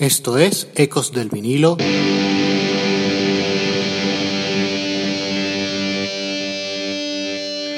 Esto 0.00 0.38
es 0.38 0.66
Ecos 0.76 1.12
del 1.12 1.28
vinilo. 1.28 1.76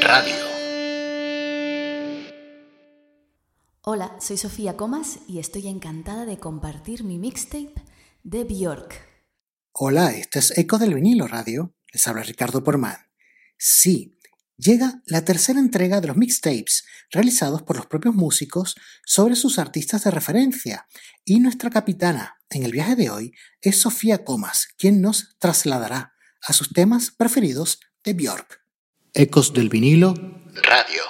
Radio. 0.01 0.35
Hola, 3.81 4.17
soy 4.21 4.37
Sofía 4.37 4.77
Comas 4.77 5.19
y 5.27 5.41
estoy 5.41 5.67
encantada 5.67 6.25
de 6.25 6.39
compartir 6.39 7.03
mi 7.03 7.19
mixtape 7.19 7.75
de 8.23 8.45
Bjork. 8.45 9.05
Hola, 9.73 10.13
este 10.13 10.39
es 10.39 10.57
Ecos 10.57 10.79
del 10.79 10.95
vinilo 10.95 11.27
radio. 11.27 11.75
Les 11.93 12.07
habla 12.07 12.23
Ricardo 12.23 12.63
Porman. 12.63 12.99
Sí, 13.59 14.17
llega 14.63 15.03
la 15.07 15.25
tercera 15.25 15.59
entrega 15.59 16.01
de 16.01 16.07
los 16.07 16.17
mixtapes 16.17 16.85
realizados 17.11 17.63
por 17.63 17.77
los 17.77 17.87
propios 17.87 18.15
músicos 18.15 18.77
sobre 19.05 19.35
sus 19.35 19.59
artistas 19.59 20.05
de 20.05 20.11
referencia 20.11 20.87
y 21.25 21.41
nuestra 21.41 21.71
capitana 21.71 22.37
en 22.49 22.63
el 22.63 22.73
viaje 22.73 22.95
de 22.97 23.11
hoy 23.11 23.33
es 23.61 23.81
Sofía 23.81 24.25
Comas, 24.25 24.69
quien 24.79 25.01
nos 25.01 25.37
trasladará 25.39 26.15
a 26.43 26.53
sus 26.53 26.73
temas 26.73 27.11
preferidos 27.11 27.81
de 28.05 28.15
Björk. 28.15 28.61
Ecos 29.15 29.53
del 29.53 29.69
vinilo 29.69 30.15
Radio. 30.63 31.03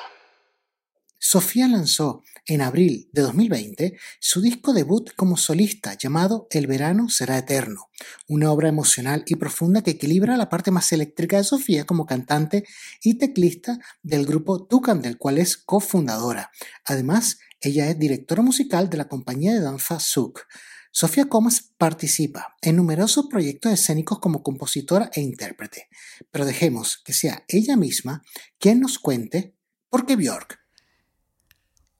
Sofía 1.18 1.68
lanzó 1.68 2.22
en 2.46 2.60
abril 2.60 3.08
de 3.12 3.22
2020 3.22 3.98
su 4.20 4.40
disco 4.40 4.72
debut 4.72 5.10
como 5.16 5.36
solista 5.36 5.94
llamado 5.94 6.46
El 6.50 6.66
verano 6.66 7.08
será 7.08 7.38
eterno, 7.38 7.88
una 8.26 8.50
obra 8.50 8.68
emocional 8.68 9.22
y 9.26 9.36
profunda 9.36 9.82
que 9.82 9.92
equilibra 9.92 10.36
la 10.36 10.48
parte 10.48 10.70
más 10.70 10.92
eléctrica 10.92 11.36
de 11.36 11.44
Sofía 11.44 11.84
como 11.84 12.06
cantante 12.06 12.64
y 13.02 13.14
teclista 13.14 13.78
del 14.02 14.26
grupo 14.26 14.66
Tucan, 14.66 15.02
del 15.02 15.18
cual 15.18 15.38
es 15.38 15.56
cofundadora. 15.56 16.50
Además, 16.84 17.38
ella 17.60 17.88
es 17.88 17.98
directora 17.98 18.42
musical 18.42 18.90
de 18.90 18.96
la 18.96 19.08
compañía 19.08 19.52
de 19.52 19.60
danza 19.60 20.00
Suk. 20.00 20.46
Sofía 20.90 21.26
Comas 21.26 21.72
participa 21.78 22.54
en 22.60 22.76
numerosos 22.76 23.26
proyectos 23.30 23.72
escénicos 23.72 24.18
como 24.18 24.42
compositora 24.42 25.10
e 25.14 25.22
intérprete, 25.22 25.88
pero 26.30 26.44
dejemos 26.44 27.00
que 27.02 27.14
sea 27.14 27.44
ella 27.48 27.76
misma 27.76 28.22
quien 28.58 28.80
nos 28.80 28.98
cuente 28.98 29.56
por 29.88 30.04
qué 30.04 30.16
Björk 30.16 30.61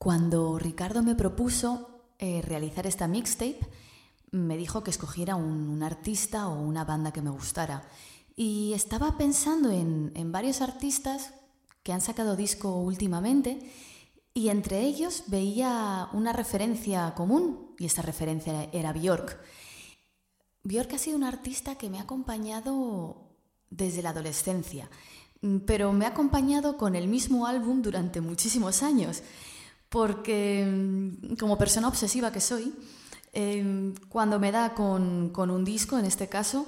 cuando 0.02 0.58
Ricardo 0.58 1.04
me 1.04 1.14
propuso 1.14 2.02
eh, 2.18 2.42
realizar 2.42 2.88
esta 2.88 3.06
mixtape, 3.06 3.60
me 4.32 4.56
dijo 4.56 4.82
que 4.82 4.90
escogiera 4.90 5.36
un, 5.36 5.80
artista 5.80 6.48
o 6.48 6.60
una 6.60 6.84
banda 6.84 7.12
que 7.12 7.22
me 7.22 7.30
gustara. 7.30 7.88
Y 8.34 8.72
estaba 8.72 9.16
pensando 9.16 9.70
en, 9.70 10.32
varios 10.32 10.60
artistas 10.60 11.32
que 11.84 11.92
han 11.92 12.00
sacado 12.00 12.34
disco 12.34 12.78
últimamente 12.78 13.70
y 14.34 14.48
entre 14.48 14.80
ellos 14.80 15.22
veía 15.28 16.08
una 16.12 16.32
referencia 16.32 17.14
común 17.14 17.76
y 17.78 17.86
esta 17.86 18.02
referencia 18.02 18.70
era 18.72 18.92
Björk. 18.92 19.38
Björk 20.64 20.94
ha 20.94 20.98
sido 20.98 21.16
un 21.16 21.22
artista 21.22 21.76
que 21.76 21.88
me 21.88 22.00
ha 22.00 22.02
acompañado 22.02 23.36
desde 23.70 24.02
la 24.02 24.10
adolescencia, 24.10 24.90
pero 25.64 25.92
me 25.92 26.06
ha 26.06 26.08
acompañado 26.08 26.76
con 26.76 26.96
el 26.96 27.06
mismo 27.06 27.46
álbum 27.46 27.82
durante 27.82 28.20
muchísimos 28.20 28.82
años 28.82 29.22
porque 29.92 30.64
mm, 30.66 31.36
como 31.36 31.58
persona 31.58 31.86
obsesiva 31.86 32.32
que 32.32 32.40
soy, 32.40 32.74
em, 33.34 33.94
cuando 34.08 34.40
me 34.40 34.50
da 34.50 34.74
con, 34.74 35.30
un 35.36 35.64
disco, 35.64 35.98
en 35.98 36.06
este 36.06 36.28
caso, 36.28 36.66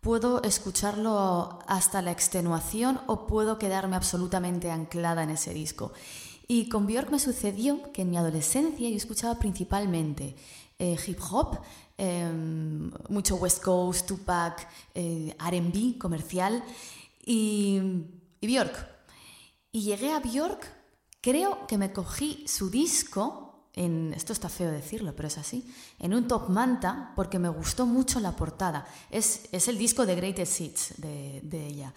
puedo 0.00 0.42
escucharlo 0.42 1.60
hasta 1.66 2.02
la 2.02 2.12
extenuación 2.12 3.00
o 3.06 3.26
puedo 3.26 3.58
quedarme 3.58 3.96
absolutamente 3.96 4.70
anclada 4.70 5.22
en 5.22 5.30
ese 5.30 5.54
disco. 5.54 5.92
Y 6.46 6.68
con 6.68 6.86
Björk 6.86 7.10
me 7.10 7.18
sucedió 7.18 7.90
que 7.92 8.02
en 8.02 8.10
mi 8.10 8.18
adolescencia 8.18 8.88
yo 8.88 8.96
escuchaba 8.96 9.38
principalmente 9.38 10.36
eh, 10.78 10.96
hip 11.06 11.20
hop, 11.30 11.58
em, 11.96 12.90
mucho 13.08 13.36
West 13.36 13.62
Coast, 13.62 14.06
Tupac, 14.06 14.68
eh, 14.94 15.34
RB 15.38 15.98
comercial 15.98 16.62
y, 17.24 17.80
y 18.42 18.46
Björk. 18.46 18.76
Y 19.72 19.82
llegué 19.82 20.12
a 20.12 20.20
Björk 20.20 20.77
Creo 21.20 21.66
que 21.66 21.78
me 21.78 21.92
cogí 21.92 22.46
su 22.46 22.70
disco, 22.70 23.64
en, 23.74 24.12
esto 24.14 24.32
está 24.32 24.48
feo 24.48 24.70
decirlo, 24.70 25.14
pero 25.14 25.28
es 25.28 25.38
así, 25.38 25.66
en 25.98 26.14
un 26.14 26.28
top 26.28 26.48
manta 26.48 27.12
porque 27.16 27.38
me 27.38 27.48
gustó 27.48 27.86
mucho 27.86 28.20
la 28.20 28.36
portada. 28.36 28.86
Es, 29.10 29.48
es 29.52 29.68
el 29.68 29.78
disco 29.78 30.06
de 30.06 30.14
Greatest 30.14 30.60
Hits 30.60 30.94
de, 30.98 31.66
ella. 31.66 31.92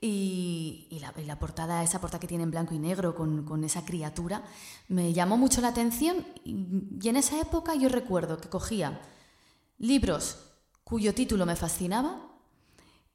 Y, 0.00 0.88
y, 0.90 0.98
la, 0.98 1.14
la, 1.24 1.38
portada, 1.38 1.82
esa 1.82 2.00
portada 2.00 2.18
que 2.18 2.26
tiene 2.26 2.44
en 2.44 2.50
blanco 2.50 2.74
y 2.74 2.78
negro 2.78 3.14
con, 3.14 3.44
con 3.44 3.62
esa 3.62 3.84
criatura, 3.84 4.42
me 4.88 5.12
llamó 5.12 5.36
mucho 5.36 5.60
la 5.60 5.68
atención 5.68 6.26
y, 6.44 6.56
y 7.00 7.08
en 7.08 7.16
esa 7.16 7.40
época 7.40 7.74
yo 7.76 7.88
recuerdo 7.88 8.38
que 8.38 8.48
cogía 8.48 9.00
libros 9.78 10.38
cuyo 10.84 11.14
título 11.14 11.46
me 11.46 11.56
fascinaba 11.56 12.20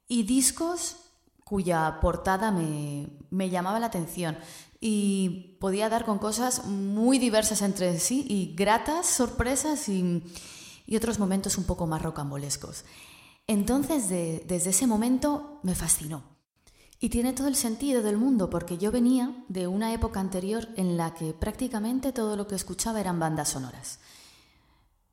y 0.08 0.22
discos 0.22 0.96
cuya 1.44 1.98
portada 2.00 2.50
me, 2.50 3.08
me, 3.30 3.48
llamaba 3.48 3.80
la 3.80 3.86
atención 3.86 4.36
y 4.80 5.56
podía 5.60 5.88
dar 5.88 6.04
con 6.04 6.18
cosas 6.18 6.66
muy 6.66 7.18
diversas 7.18 7.62
entre 7.62 7.98
sí 7.98 8.24
y 8.28 8.54
gratas 8.54 9.06
sorpresas 9.06 9.88
y, 9.88 10.22
y 10.86 10.96
otros 10.96 11.18
momentos 11.18 11.58
un 11.58 11.64
poco 11.64 11.86
más 11.86 12.02
rocambolescos. 12.02 12.84
Entonces, 13.46 14.08
desde 14.08 14.70
ese 14.70 14.86
momento 14.86 15.60
me 15.62 15.74
fascinó. 15.74 16.22
Y 17.00 17.10
tiene 17.10 17.32
todo 17.32 17.48
el 17.48 17.56
sentido 17.56 18.02
del 18.02 18.16
mundo 18.16 18.50
porque 18.50 18.76
yo 18.76 18.90
venía 18.90 19.44
de 19.48 19.68
una 19.68 19.92
época 19.92 20.20
anterior 20.20 20.68
en 20.76 20.96
la 20.96 21.14
que 21.14 21.32
prácticamente 21.32 22.12
todo 22.12 22.36
lo 22.36 22.48
que 22.48 22.56
escuchaba 22.56 23.00
eran 23.00 23.20
bandas 23.20 23.50
sonoras. 23.50 24.00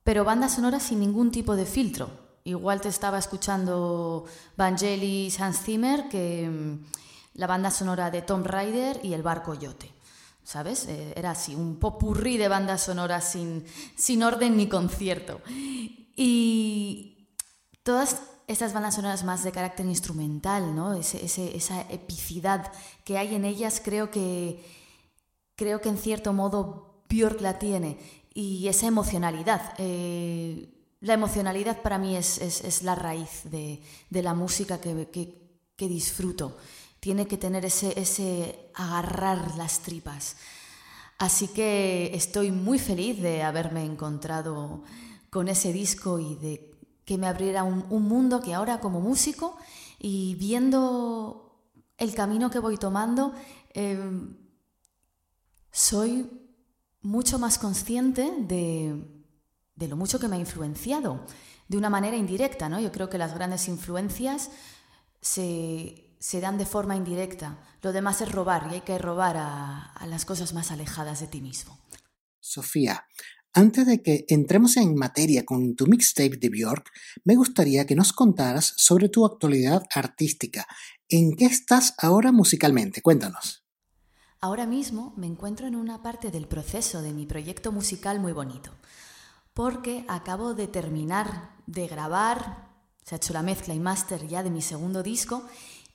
Pero 0.04 0.24
bandas 0.24 0.56
sonoras 0.56 0.84
sin 0.84 1.00
ningún 1.00 1.31
tipo 1.31 1.56
de 1.56 1.66
filtro, 1.66 2.25
Igual 2.48 2.80
te 2.80 2.90
estaba 2.90 3.18
escuchando 3.18 4.25
Vangelis, 4.56 5.40
Hans 5.40 5.64
Zimmer, 5.64 6.08
que 6.09 6.78
la 7.35 7.47
banda 7.47 7.72
sonora 7.72 8.12
de 8.12 8.22
Tom 8.22 8.44
Rider 8.44 9.00
y 9.03 9.13
El 9.13 9.23
Barco 9.23 9.53
Yote. 9.53 9.91
¿Sabes? 10.44 10.85
Eh, 10.88 11.13
era 11.16 11.31
así, 11.31 11.56
un 11.56 11.78
popurrí 11.78 12.38
de 12.38 12.47
bandas 12.47 12.84
sonoras 12.84 13.31
sin, 13.31 13.66
sin 13.96 14.23
orden 14.23 14.57
ni 14.57 14.68
concierto. 14.68 15.41
Y 16.16 17.29
todas 17.84 18.22
estas 18.47 18.74
bandas 18.74 18.95
sonoras 18.95 19.24
más 19.24 19.44
de 19.44 19.51
carácter 19.51 19.85
instrumental, 19.85 20.75
¿no? 20.75 20.94
esa 20.94 21.81
epicidad 21.90 22.72
que 23.03 23.18
hay 23.18 23.34
en 23.34 23.44
ellas, 23.44 23.81
creo 23.84 24.12
que, 24.12 24.63
creo 25.56 25.81
que 25.81 25.90
en 25.90 25.97
cierto 25.97 26.31
modo 26.31 27.03
Björk 27.09 27.41
la 27.41 27.59
tiene. 27.59 27.97
Y 28.34 28.68
esa 28.68 28.88
emocionalidad. 28.88 29.74
Eh, 29.78 30.69
la 31.00 31.13
emocionalidad 31.13 31.81
para 31.81 31.97
mí 31.97 32.16
es, 32.16 32.84
la 32.84 32.95
raíz 32.95 33.44
de, 33.45 33.81
la 34.09 34.34
música 34.34 34.79
que, 34.79 35.88
disfruto. 35.88 36.57
Tiene 37.06 37.28
que 37.28 37.38
tener 37.38 37.64
ese, 37.66 37.94
ese 38.00 38.72
agarrar 38.74 39.56
las 39.58 39.82
tripas. 39.82 40.38
Así 41.20 41.50
que 41.50 42.10
estoy 42.16 42.50
muy 42.50 42.80
feliz 42.80 43.22
de 43.22 43.44
haberme 43.44 43.86
encontrado 43.86 44.82
con 45.30 45.48
ese 45.48 45.72
disco 45.72 46.18
y 46.18 46.34
de 46.34 46.74
que 47.06 47.20
me 47.20 47.28
abriera 47.28 47.64
un, 47.64 47.86
mundo 48.08 48.42
que 48.42 48.56
ahora 48.56 48.80
como 48.80 49.02
músico 49.02 49.56
y 50.00 50.34
viendo 50.34 51.62
el 52.00 52.16
camino 52.16 52.50
que 52.50 52.58
voy 52.58 52.76
tomando, 52.76 53.36
em, 53.76 54.36
soy 55.72 56.28
mucho 57.04 57.38
más 57.38 57.60
consciente 57.60 58.34
de, 58.40 59.00
de 59.76 59.88
lo 59.88 59.96
mucho 59.96 60.18
que 60.18 60.28
me 60.28 60.38
ha 60.38 60.40
influenciado, 60.40 61.24
de 61.68 61.78
una 61.78 61.92
manera 61.92 62.18
indirecta, 62.18 62.68
¿no? 62.68 62.80
Yo 62.80 62.92
creo 62.92 63.12
que 63.12 63.20
las 63.20 63.36
grandes 63.36 63.68
influencias 63.68 64.50
se, 65.22 66.05
dan 66.42 66.58
de 66.58 66.66
forma 66.66 66.96
indirecta. 66.96 67.59
Lo 67.81 67.94
demás 67.94 68.22
es 68.22 68.31
robar 68.31 68.68
y 68.70 68.76
hay 68.76 68.81
que 68.81 68.98
robar 68.98 69.38
a, 69.38 69.94
a 69.94 70.08
las 70.08 70.26
cosas 70.26 70.53
más 70.53 70.72
alejadas 70.72 71.20
de 71.20 71.28
ti 71.28 71.42
mismo. 71.42 71.80
Sofía, 72.40 73.06
antes 73.53 73.86
de 73.86 74.02
que 74.02 74.25
entremos 74.28 74.78
en 74.78 74.96
materia 74.96 75.46
con 75.46 75.75
tu 75.75 75.88
mixtape 75.88 76.38
de 76.38 76.50
Björk, 76.50 76.92
me 77.24 77.36
gustaría 77.36 77.86
que 77.86 77.95
nos 77.95 78.13
contaras 78.13 78.74
sobre 78.78 79.10
tu 79.10 79.25
actualidad 79.25 79.84
artística. 79.94 80.68
¿En 81.10 81.36
qué 81.36 81.45
estás 81.45 81.94
ahora 81.98 82.31
musicalmente? 82.31 83.01
Cuéntanos. 83.01 83.63
Ahora 84.42 84.66
mismo 84.66 85.13
me 85.18 85.28
encuentro 85.28 85.68
en 85.68 85.75
una 85.75 86.04
parte 86.04 86.31
del 86.31 86.48
proceso 86.48 87.01
de 87.01 87.13
mi 87.13 87.25
proyecto 87.25 87.72
musical 87.72 88.19
muy 88.19 88.31
bonito 88.31 88.72
porque 89.56 90.04
acabo 90.10 90.54
de 90.54 90.68
terminar 90.68 91.56
de 91.66 91.88
grabar, 91.88 92.68
se 93.04 93.16
ha 93.16 93.18
hecho 93.18 93.31
la 93.31 93.42
mezcla 93.42 93.74
y 93.74 93.80
máster 93.80 94.28
ya 94.28 94.44
de 94.44 94.51
mi 94.51 94.62
segundo 94.62 95.01
disco 95.01 95.44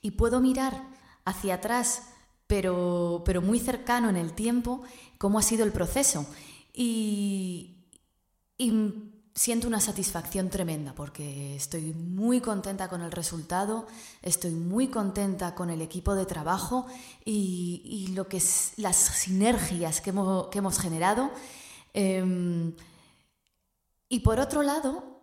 y 0.01 0.11
puedo 0.11 0.41
mirar 0.41 0.83
hacia 1.25 1.55
atrás, 1.55 2.03
pero, 2.47 3.23
pero 3.25 3.41
muy 3.41 3.59
cercano 3.59 4.09
en 4.09 4.15
el 4.15 4.33
tiempo, 4.33 4.81
cómo 5.17 5.39
ha 5.39 5.43
sido 5.43 5.63
el 5.63 5.71
proceso. 5.71 6.25
Y, 6.73 7.77
y 8.57 9.11
siento 9.33 9.67
una 9.67 9.79
satisfacción 9.79 10.49
tremenda 10.49 10.93
porque 10.93 11.55
estoy 11.55 11.93
muy 11.93 12.41
contenta 12.41 12.89
con 12.89 13.01
el 13.01 13.11
resultado, 13.11 13.87
estoy 14.21 14.51
muy 14.51 14.89
contenta 14.89 15.55
con 15.55 15.69
el 15.69 15.81
equipo 15.81 16.15
de 16.15 16.25
trabajo 16.25 16.87
y, 17.23 17.81
y 17.85 18.13
lo 18.13 18.27
que 18.27 18.37
es 18.37 18.73
las 18.77 18.97
sinergias 18.97 20.01
que 20.01 20.09
hemos, 20.09 20.47
que 20.47 20.59
hemos 20.59 20.79
generado. 20.79 21.31
Em, 21.93 22.73
y 24.09 24.19
por 24.19 24.39
otro 24.39 24.63
lado, 24.63 25.21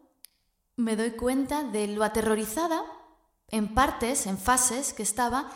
me 0.77 0.97
doy 0.97 1.13
cuenta 1.13 1.65
de 1.65 1.89
lo 1.89 2.05
aterrorizada, 2.05 2.83
en 3.51 3.75
partes, 3.75 4.27
en 4.27 4.39
fases 4.39 4.93
que 4.93 5.03
estaba, 5.03 5.51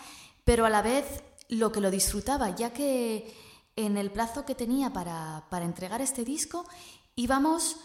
pero 0.44 0.64
a 0.64 0.70
la 0.70 0.82
vez 0.82 1.22
lo 1.48 1.72
que 1.72 1.80
lo 1.80 1.90
disfrutaba, 1.90 2.50
ya 2.50 2.72
que 2.72 3.34
en 3.76 3.96
el 3.96 4.10
plazo 4.10 4.44
que 4.44 4.54
tenía 4.54 4.92
para, 4.92 5.46
para 5.50 5.64
entregar 5.64 6.00
este 6.00 6.24
disco 6.24 6.66
íbamos 7.14 7.76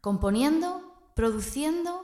componiendo, 0.00 0.94
produciendo, 1.14 2.02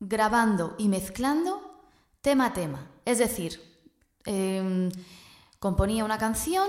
grabando 0.00 0.74
y 0.78 0.88
mezclando 0.88 1.80
tema 2.20 2.46
a 2.46 2.52
tema. 2.52 2.90
Es 3.04 3.18
decir, 3.18 3.60
em, 4.24 4.90
componía 5.58 6.04
una 6.04 6.18
canción, 6.18 6.68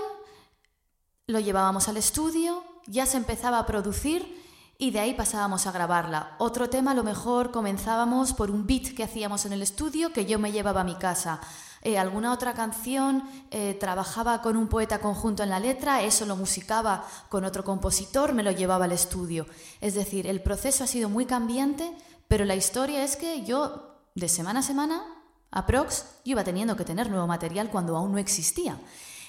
lo 1.28 1.40
llevábamos 1.40 1.88
al 1.88 1.98
estudio, 1.98 2.64
ya 2.88 3.06
se 3.06 3.18
empezaba 3.18 3.60
a 3.60 3.66
producir 3.66 4.41
y 4.82 4.90
de 4.90 5.00
ahí 5.00 5.14
pasábamos 5.14 5.68
a 5.68 5.72
grabarla. 5.72 6.34
Otro 6.40 6.68
tema 6.68 6.90
a 6.90 6.94
lo 6.96 7.04
mejor 7.04 7.52
comenzábamos 7.52 8.34
por 8.34 8.50
un 8.50 8.66
beat 8.66 8.96
que 8.96 9.04
hacíamos 9.04 9.46
en 9.46 9.54
el 9.54 9.62
estudio 9.62 10.12
que 10.12 10.26
yo 10.26 10.40
me 10.40 10.52
llevaba 10.52 10.82
a 10.82 10.84
mi 10.84 10.96
casa. 10.96 11.40
Eh, 11.84 12.00
alguna 12.00 12.34
otra 12.34 12.56
canción 12.56 13.24
eh, 13.52 13.78
trabajaba 13.80 14.42
con 14.42 14.58
un 14.58 14.68
poeta 14.68 15.00
conjunto 15.00 15.44
en 15.44 15.52
la 15.52 15.60
letra, 15.60 16.02
eso 16.02 16.26
lo 16.26 16.36
musicaba 16.36 17.06
con 17.30 17.46
otro 17.46 17.64
compositor, 17.64 18.34
me 18.34 18.42
lo 18.42 18.50
llevaba 18.50 18.86
al 18.86 18.92
estudio. 18.92 19.46
Es 19.82 19.94
decir, 19.94 20.26
el 20.26 20.42
proceso 20.42 20.84
ha 20.84 20.88
sido 20.88 21.10
muy 21.10 21.28
cambiante, 21.28 21.92
pero 22.28 22.44
la 22.44 22.56
historia 22.56 23.04
es 23.04 23.18
que 23.18 23.46
yo 23.46 24.00
de 24.16 24.30
semana 24.30 24.62
a 24.62 24.64
semana, 24.64 25.04
aprox, 25.52 26.06
yo 26.26 26.32
iba 26.32 26.44
teniendo 26.44 26.76
que 26.76 26.86
tener 26.86 27.08
nuevo 27.08 27.28
material 27.28 27.70
cuando 27.70 27.96
aún 27.96 28.14
no 28.14 28.18
existía. 28.18 28.80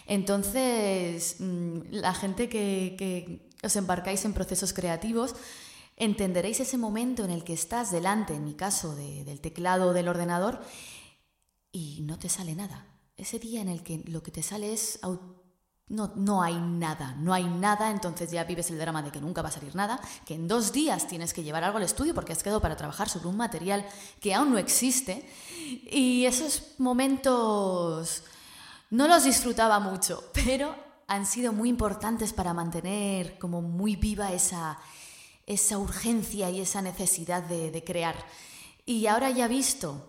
Entonces, 0.06 1.37
mm, 1.40 1.81
la 1.90 2.14
gente 2.14 2.49
que 2.49 3.51
os 3.62 3.76
embarcáis 3.76 4.25
en 4.25 4.35
procesos 4.35 4.73
creativos, 4.73 5.35
entenderéis 5.97 6.61
ese 6.61 6.79
momento 6.79 7.25
en 7.25 7.31
el 7.31 7.44
que 7.44 7.53
estás 7.53 7.91
delante, 7.91 8.35
en 8.35 8.44
mi 8.44 8.55
caso, 8.55 8.94
del 8.94 9.41
teclado 9.41 9.91
o 9.91 9.93
del 9.93 10.09
ordenador 10.09 10.61
y 11.70 12.00
no 12.03 12.19
te 12.19 12.29
sale 12.29 12.55
nada. 12.55 12.87
Ese 13.17 13.38
día 13.38 13.61
en 13.61 13.69
el 13.69 13.82
que 13.82 14.03
lo 14.06 14.23
que 14.23 14.31
te 14.31 14.43
sale 14.43 14.73
es... 14.73 14.99
No, 15.88 16.11
no 16.17 16.43
hay 16.43 16.55
nada, 16.55 17.17
no 17.19 17.35
hay 17.35 17.44
nada, 17.44 17.91
entonces 17.91 18.31
ya 18.31 18.44
vives 18.44 18.70
el 18.70 18.79
drama 18.79 19.03
de 19.03 19.11
que 19.11 19.20
nunca 19.20 19.43
va 19.43 19.50
a 19.50 19.53
salir 19.53 19.75
nada, 19.76 20.00
que 20.25 20.35
en 20.35 20.49
dos 20.49 20.73
días 20.73 21.06
tienes 21.06 21.35
que 21.35 21.43
llevar 21.43 21.64
algo 21.64 21.76
al 21.76 21.85
estudio 21.85 22.14
porque 22.14 22.32
has 22.32 22.43
quedado 22.43 22.62
para 22.62 22.76
trabajar 22.76 23.11
sobre 23.11 23.29
un 23.29 23.37
material 23.37 23.85
que 24.19 24.32
aún 24.32 24.53
no 24.53 24.59
existe. 24.59 25.29
Y 25.91 26.25
esos 26.25 26.79
momentos 26.79 28.23
no 28.88 29.06
los 29.06 29.25
disfrutaba 29.25 29.81
mucho, 29.81 30.31
pero 30.32 30.75
han 31.06 31.26
sido 31.26 31.52
muy 31.52 31.69
importantes 31.69 32.32
para 32.32 32.54
mantener 32.54 33.38
como 33.38 33.62
muy 33.62 33.96
viva 33.96 34.32
esa, 34.32 34.78
esa 35.46 35.78
urgencia 35.78 36.50
y 36.50 36.60
esa 36.60 36.82
necesidad 36.82 37.43
de, 37.43 37.82
crear. 37.84 38.16
Y 38.87 39.06
ahora 39.06 39.31
ya 39.31 39.49
visto, 39.49 40.08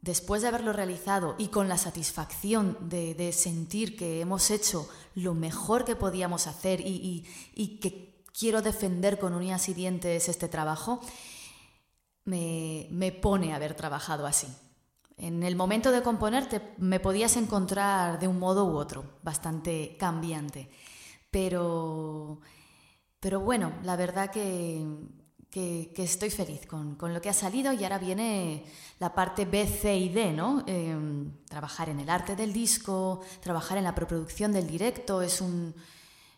después 0.00 0.42
de 0.42 0.48
haberlo 0.48 0.72
realizado 0.72 1.34
y 1.38 1.48
con 1.48 1.68
la 1.68 1.78
satisfacción 1.78 2.76
de, 2.88 3.32
sentir 3.32 3.96
que 3.96 4.20
hemos 4.20 4.50
hecho 4.50 4.88
lo 5.14 5.34
mejor 5.34 5.84
que 5.84 5.96
podíamos 5.96 6.46
hacer 6.46 6.80
y, 6.84 7.78
que 7.80 8.22
quiero 8.36 8.62
defender 8.62 9.18
con 9.18 9.34
uñas 9.34 9.68
y 9.68 9.74
dientes 9.74 10.28
este 10.28 10.48
trabajo, 10.48 11.00
me, 12.24 12.88
me 12.90 13.12
pone 13.12 13.54
haber 13.54 13.74
trabajado 13.74 14.26
así. 14.26 14.48
En 15.16 15.42
el 15.44 15.54
momento 15.54 15.92
de 15.92 16.02
componerte 16.02 16.74
me 16.78 16.98
podías 16.98 17.36
encontrar 17.36 18.18
de 18.18 18.26
un 18.26 18.38
modo 18.38 18.64
u 18.64 18.76
otro, 18.76 19.04
bastante 19.22 19.96
cambiante. 19.98 20.68
Pero, 21.30 22.40
pero 23.20 23.40
bueno, 23.40 23.72
la 23.82 23.96
verdad 23.96 24.30
que, 24.30 24.84
estoy 25.96 26.30
feliz 26.30 26.66
con, 26.66 26.96
lo 27.00 27.20
que 27.20 27.28
ha 27.28 27.32
salido 27.32 27.72
y 27.72 27.84
ahora 27.84 27.98
viene 27.98 28.64
la 28.98 29.14
parte 29.14 29.44
B, 29.44 29.66
C 29.66 29.96
y 29.96 30.08
D, 30.08 30.32
¿no? 30.32 30.64
Em, 30.66 31.44
trabajar 31.48 31.88
en 31.88 32.00
el 32.00 32.10
arte 32.10 32.34
del 32.34 32.52
disco, 32.52 33.20
trabajar 33.40 33.78
en 33.78 33.84
la 33.84 33.94
preproducción 33.94 34.52
del 34.52 34.66
directo, 34.66 35.22
es 35.22 35.40
un, 35.40 35.74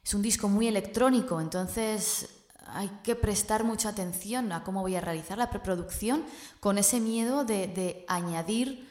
es 0.04 0.14
un 0.14 0.22
disco 0.22 0.48
muy 0.48 0.68
electrónico, 0.68 1.40
entonces 1.40 2.35
hay 2.72 2.88
que 3.02 3.14
prestar 3.14 3.64
mucha 3.64 3.90
atención 3.90 4.52
a 4.52 4.64
cómo 4.64 4.82
voy 4.82 4.96
a 4.96 5.00
realizar 5.00 5.38
la 5.38 5.50
preproducción 5.50 6.24
con 6.60 6.78
ese 6.78 7.00
miedo 7.00 7.44
de, 7.44 8.04
añadir 8.08 8.88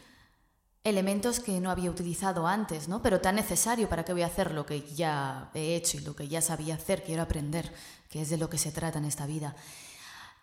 elementos 0.83 1.39
que 1.39 1.59
no 1.59 1.71
había 1.71 1.89
utilizado 1.89 2.45
antes, 2.45 2.87
¿no? 2.87 3.01
Pero 3.01 3.19
tan 3.19 3.35
necesario 3.35 3.89
para 3.89 4.05
que 4.05 4.13
voy 4.13 4.21
a 4.21 4.27
hacer 4.27 4.53
lo 4.53 4.65
que 4.65 4.81
ya 4.93 5.49
he 5.53 5.75
hecho 5.75 5.97
y 5.97 6.01
lo 6.01 6.15
que 6.15 6.27
ya 6.27 6.41
sabía 6.41 6.75
hacer, 6.75 7.03
quiero 7.03 7.23
aprender, 7.23 7.73
que 8.09 8.21
es 8.21 8.29
de 8.29 8.37
lo 8.37 8.49
que 8.49 8.59
se 8.59 8.71
trata 8.71 8.99
en 8.99 9.05
esta 9.05 9.25
vida. 9.25 9.55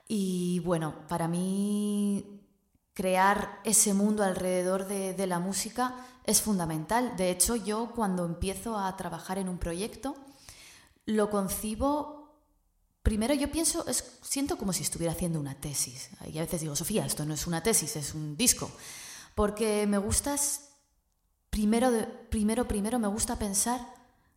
Y 0.08 0.58
bueno, 0.60 0.94
para 1.08 1.28
mí 1.28 2.40
crear 2.92 3.60
ese 3.64 3.94
mundo 3.94 4.24
alrededor 4.24 4.86
de, 4.86 5.14
de 5.14 5.26
la 5.26 5.38
música 5.38 5.94
es 6.24 6.42
fundamental. 6.42 7.16
De 7.16 7.30
hecho, 7.30 7.54
yo 7.54 7.92
cuando 7.94 8.24
empiezo 8.24 8.78
a 8.78 8.96
trabajar 8.96 9.38
en 9.38 9.48
un 9.48 9.58
proyecto, 9.58 10.16
lo 11.06 11.30
concibo 11.30 12.21
Primero 13.02 13.34
yo 13.34 13.50
pienso, 13.50 13.86
es, 13.86 14.04
siento 14.22 14.56
como 14.56 14.72
si 14.72 14.82
estuviera 14.84 15.12
haciendo 15.12 15.40
una 15.40 15.54
tesis. 15.54 16.10
Y 16.32 16.38
a 16.38 16.42
veces 16.42 16.60
digo, 16.60 16.76
Sofía, 16.76 17.04
esto 17.04 17.24
no 17.24 17.34
es 17.34 17.46
una 17.46 17.62
tesis, 17.62 17.96
es 17.96 18.14
un 18.14 18.36
disco. 18.36 18.70
Porque 19.34 19.86
me 19.86 19.98
gusta, 19.98 20.36
primero, 21.50 21.90
primero, 22.30 22.68
primero 22.68 22.98
me 22.98 23.08
gusta 23.08 23.38
pensar 23.38 23.80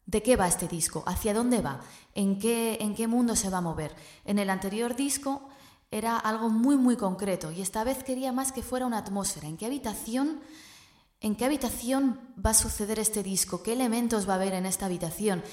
de 0.05 0.21
qué 0.23 0.35
va 0.35 0.47
este 0.47 0.67
disco, 0.67 1.03
hacia 1.05 1.33
dónde 1.33 1.61
va, 1.61 1.81
en 2.13 2.39
qué, 2.39 2.77
en 2.79 2.95
qué 2.95 3.07
mundo 3.07 3.35
se 3.35 3.49
va 3.49 3.57
a 3.59 3.61
mover. 3.61 3.95
En 4.23 4.39
el 4.39 4.49
anterior 4.49 4.95
disco 4.95 5.47
era 5.91 6.17
algo 6.17 6.49
muy, 6.49 6.75
muy 6.75 6.95
concreto 6.95 7.51
y 7.51 7.61
esta 7.61 7.83
vez 7.83 8.03
quería 8.03 8.31
más 8.31 8.51
que 8.51 8.63
fuera 8.63 8.85
una 8.85 8.99
atmósfera. 8.99 9.47
¿En 9.47 9.57
qué 9.57 9.65
habitación, 9.65 10.41
en 11.21 11.35
qué 11.35 11.45
habitación 11.45 12.19
va 12.43 12.51
a 12.51 12.55
suceder 12.55 12.99
este 12.99 13.23
disco? 13.23 13.63
¿Qué 13.63 13.73
elementos 13.73 14.27
va 14.27 14.33
a 14.33 14.35
haber 14.35 14.53
en 14.53 14.65
esta 14.65 14.85
habitación? 14.85 15.43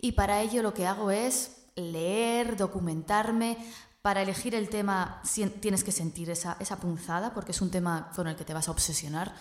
Y 0.00 0.12
para 0.12 0.40
ello 0.40 0.62
lo 0.62 0.74
que 0.74 0.86
hago 0.86 1.10
es 1.10 1.57
leer, 1.78 2.56
documentarme. 2.56 3.56
Para 4.02 4.22
elegir 4.22 4.54
el 4.54 4.68
tema 4.68 5.22
tienes 5.60 5.84
que 5.84 5.92
sentir 5.92 6.30
esa, 6.30 6.56
punzada 6.80 7.34
porque 7.34 7.52
es 7.52 7.60
un 7.60 7.70
tema 7.70 8.10
con 8.14 8.28
el 8.28 8.36
que 8.36 8.44
te 8.44 8.54
vas 8.54 8.68
a 8.68 8.70
obsesionar. 8.70 9.34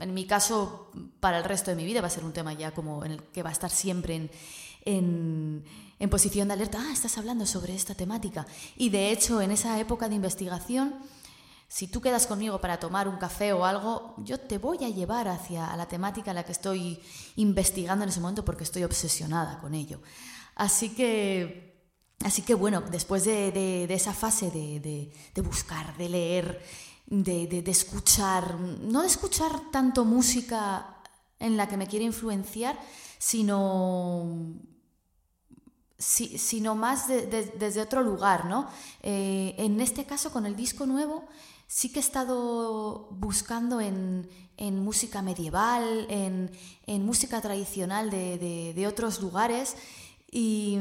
En 0.00 0.12
mi 0.12 0.26
caso, 0.26 0.90
para 1.20 1.38
el 1.38 1.44
resto 1.44 1.70
de 1.70 1.76
mi 1.76 1.84
vida 1.84 2.00
va 2.00 2.08
a 2.08 2.10
ser 2.10 2.24
un 2.24 2.32
tema 2.32 2.52
ya 2.52 2.72
como 2.72 3.04
en 3.04 3.12
el 3.12 3.22
que 3.22 3.42
va 3.42 3.50
a 3.50 3.52
estar 3.52 3.70
siempre 3.70 4.30
en, 4.84 5.64
en 5.98 6.10
posición 6.10 6.48
de 6.48 6.54
alerta. 6.54 6.78
Ah, 6.80 6.92
estás 6.92 7.18
hablando 7.18 7.46
sobre 7.46 7.74
esta 7.74 7.94
temática. 7.94 8.46
Y 8.76 8.90
de 8.90 9.10
hecho, 9.10 9.40
en 9.40 9.50
esa 9.50 9.78
época 9.78 10.08
de 10.08 10.16
investigación, 10.16 10.94
si 11.68 11.88
tú 11.88 12.00
quedas 12.00 12.26
conmigo 12.26 12.60
para 12.60 12.78
tomar 12.78 13.08
un 13.08 13.16
café 13.16 13.52
o 13.52 13.64
algo, 13.64 14.14
yo 14.18 14.38
te 14.38 14.58
voy 14.58 14.84
a 14.84 14.88
llevar 14.88 15.28
hacia 15.28 15.76
la 15.76 15.86
temática 15.86 16.30
a 16.30 16.34
la 16.34 16.44
que 16.44 16.52
estoy 16.52 17.00
investigando 17.36 18.04
en 18.04 18.10
ese 18.10 18.20
momento 18.20 18.44
porque 18.44 18.64
estoy 18.64 18.84
obsesionada 18.84 19.58
con 19.58 19.74
ello. 19.74 20.00
Así 20.54 20.90
que, 20.90 21.88
así 22.24 22.42
que 22.42 22.54
bueno, 22.54 22.82
después 22.82 23.24
de, 23.24 23.86
esa 23.90 24.12
fase 24.12 24.50
de, 24.50 25.42
buscar, 25.42 25.96
de 25.96 26.08
leer, 26.08 26.62
de, 27.06 27.64
escuchar, 27.66 28.58
no 28.58 29.02
de 29.02 29.08
escuchar 29.08 29.70
tanto 29.70 30.04
música 30.04 30.96
en 31.38 31.56
la 31.56 31.68
que 31.68 31.76
me 31.76 31.86
quiere 31.86 32.04
influenciar, 32.04 32.78
sino 33.18 34.60
sino 35.96 36.74
más 36.74 37.08
desde 37.08 37.80
otro 37.80 38.02
lugar, 38.02 38.44
¿no? 38.44 38.68
Eh, 39.02 39.54
en 39.56 39.80
este 39.80 40.04
caso, 40.04 40.30
con 40.30 40.44
el 40.44 40.54
disco 40.54 40.84
nuevo, 40.86 41.24
sí 41.66 41.90
que 41.90 41.98
he 41.98 42.02
estado 42.02 43.08
buscando 43.10 43.80
en, 43.80 44.28
música 44.58 45.22
medieval, 45.22 46.06
en, 46.08 47.04
música 47.04 47.40
tradicional 47.40 48.10
de, 48.10 48.86
otros 48.86 49.20
lugares 49.20 49.76
y, 50.34 50.76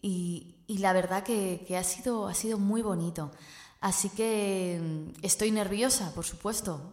y, 0.00 0.78
la 0.78 0.92
verdad 0.92 1.24
que, 1.24 1.76
ha, 1.76 1.82
sido, 1.82 2.28
ha 2.28 2.34
sido 2.34 2.56
muy 2.56 2.80
bonito. 2.80 3.32
Así 3.80 4.10
que 4.10 4.80
mm, 4.80 5.24
estoy 5.24 5.50
nerviosa, 5.50 6.14
por 6.14 6.24
supuesto, 6.24 6.92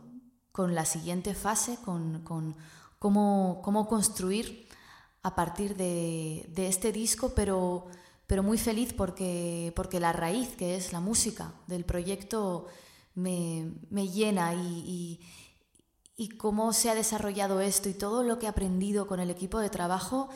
con 0.51 0.73
la 0.73 0.85
siguiente 0.85 1.35
fase, 1.35 1.77
con, 1.85 2.23
cómo, 2.97 3.61
cómo, 3.63 3.87
construir 3.87 4.67
a 5.21 5.35
partir 5.35 5.75
de, 5.75 6.51
este 6.55 6.91
disco, 6.91 7.33
pero, 7.35 7.85
pero 8.25 8.41
muy 8.41 8.57
feliz 8.57 8.93
porque, 8.93 9.71
porque 9.75 9.99
la 9.99 10.13
raíz, 10.13 10.49
que 10.55 10.75
es 10.75 10.93
la 10.93 10.99
música 10.99 11.53
del 11.67 11.85
proyecto, 11.85 12.65
me, 13.13 13.71
llena 13.91 14.55
y, 14.55 15.19
y, 16.17 16.29
cómo 16.37 16.73
se 16.73 16.89
ha 16.89 16.95
desarrollado 16.95 17.61
esto 17.61 17.87
y 17.89 17.93
todo 17.93 18.23
lo 18.23 18.39
que 18.39 18.47
he 18.47 18.49
aprendido 18.49 19.05
con 19.05 19.19
el 19.19 19.29
equipo 19.29 19.59
de 19.59 19.69
trabajo 19.69 20.29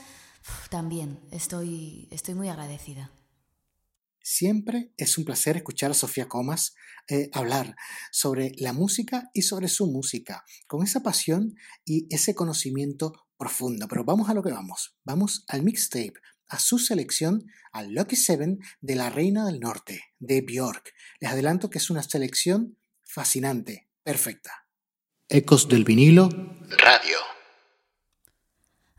también 0.70 1.20
estoy, 1.32 2.08
estoy 2.12 2.36
muy 2.36 2.50
agradecida. 2.50 3.12
Siempre 4.22 4.92
es 4.98 5.18
un 5.18 5.24
placer 5.24 5.56
escuchar 5.56 5.92
a 5.92 5.94
Sofía 5.94 6.27
Comas 6.27 6.75
eh, 7.10 7.30
hablar 7.32 7.77
sobre 8.12 8.51
la 8.58 8.74
música 8.74 9.30
y 9.34 9.44
sobre 9.44 9.70
su 9.70 9.88
música, 9.88 10.44
con 10.68 10.84
esa 10.84 11.01
pasión 11.01 11.56
y 11.86 12.13
ese 12.13 12.36
conocimiento 12.36 13.13
profundo. 13.38 13.88
Pero 13.88 14.04
vamos 14.04 14.30
a 14.30 14.34
lo 14.34 14.44
que 14.44 14.51
vamos. 14.51 14.98
Vamos 15.06 15.46
al 15.48 15.63
mixtape, 15.63 16.16
a 16.50 16.60
su 16.60 16.80
selección, 16.80 17.46
al 17.72 17.94
Lucky 17.94 18.18
Seven 18.18 18.60
de 18.82 18.96
la 18.96 19.10
Reina 19.10 19.46
del 19.46 19.62
Norte, 19.62 20.04
de 20.20 20.42
Björk, 20.42 20.94
Les 21.22 21.32
adelanto 21.32 21.70
que 21.70 21.77
es 21.77 21.89
una 21.89 22.04
selección 22.04 22.77
fascinante, 23.06 23.89
perfecta. 24.04 24.68
Ecos 25.30 25.70
del 25.70 25.86
vinilo. 25.86 26.27
Radio. 26.77 27.37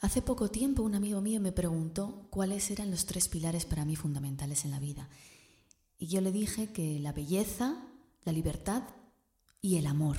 Hace 0.01 0.23
poco 0.23 0.49
tiempo 0.49 0.83
un 0.83 0.95
amigo 0.95 1.21
mío 1.21 1.41
me 1.41 1.51
preguntó 1.51 2.29
cuáles 2.31 2.71
eran 2.71 2.91
los 2.91 3.05
tres 3.05 3.27
pilares 3.27 3.65
para 3.65 3.85
mí 3.85 3.97
fundamentales 3.97 4.65
en 4.65 4.71
la 4.71 4.79
vida. 4.79 5.09
Y 5.99 6.07
yo 6.07 6.21
le 6.21 6.31
dije 6.31 6.73
que 6.73 7.01
la 7.01 7.13
belleza, 7.13 7.85
la 8.25 8.31
libertad 8.31 8.85
y 9.61 9.77
el 9.77 9.87
amor. 9.87 10.19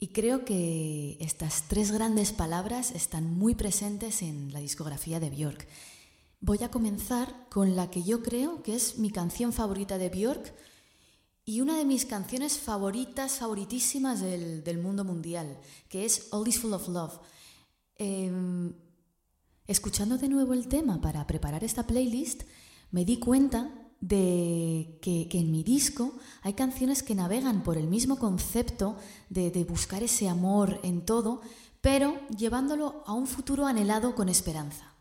Y 0.00 0.08
creo 0.08 0.44
que 0.44 1.16
estas 1.20 1.68
tres 1.68 1.92
grandes 1.92 2.32
palabras 2.32 2.90
están 2.90 3.32
muy 3.32 3.54
presentes 3.54 4.20
en 4.22 4.52
la 4.52 4.58
discografía 4.58 5.20
de 5.20 5.30
Björk. 5.30 5.68
Voy 6.40 6.58
a 6.64 6.72
comenzar 6.72 7.46
con 7.50 7.76
la 7.76 7.88
que 7.90 8.02
yo 8.02 8.20
creo 8.20 8.64
que 8.64 8.74
es 8.74 8.98
mi 8.98 9.10
canción 9.10 9.52
favorita 9.52 9.96
de 9.96 10.08
Björk 10.08 10.54
y 11.44 11.60
una 11.60 11.76
de 11.76 11.84
mis 11.84 12.04
canciones 12.04 12.58
favoritas, 12.58 13.38
favoritísimas 13.38 14.20
del, 14.20 14.64
del 14.64 14.78
mundo 14.78 15.04
mundial, 15.04 15.60
que 15.88 16.04
es 16.04 16.26
All 16.32 16.48
Is 16.48 16.58
Full 16.58 16.72
of 16.72 16.88
Love. 16.88 17.20
Em, 18.02 18.72
escuchando 19.66 20.16
de 20.16 20.30
nuevo 20.30 20.54
el 20.54 20.68
tema 20.68 21.02
para 21.02 21.26
preparar 21.26 21.64
esta 21.64 21.86
playlist, 21.86 22.44
me 22.92 23.04
di 23.04 23.18
cuenta 23.18 23.74
de 24.00 24.98
que, 25.02 25.28
en 25.32 25.50
mi 25.50 25.62
disco 25.62 26.14
hay 26.40 26.54
canciones 26.54 27.02
que 27.02 27.14
navegan 27.14 27.62
por 27.62 27.76
el 27.76 27.88
mismo 27.88 28.18
concepto 28.18 28.96
de, 29.28 29.50
buscar 29.68 30.02
ese 30.02 30.30
amor 30.30 30.80
en 30.82 31.04
todo, 31.04 31.42
pero 31.82 32.26
llevándolo 32.30 33.04
a 33.04 33.12
un 33.12 33.26
futuro 33.26 33.66
anhelado 33.66 34.14
con 34.14 34.30
esperanza. 34.30 34.94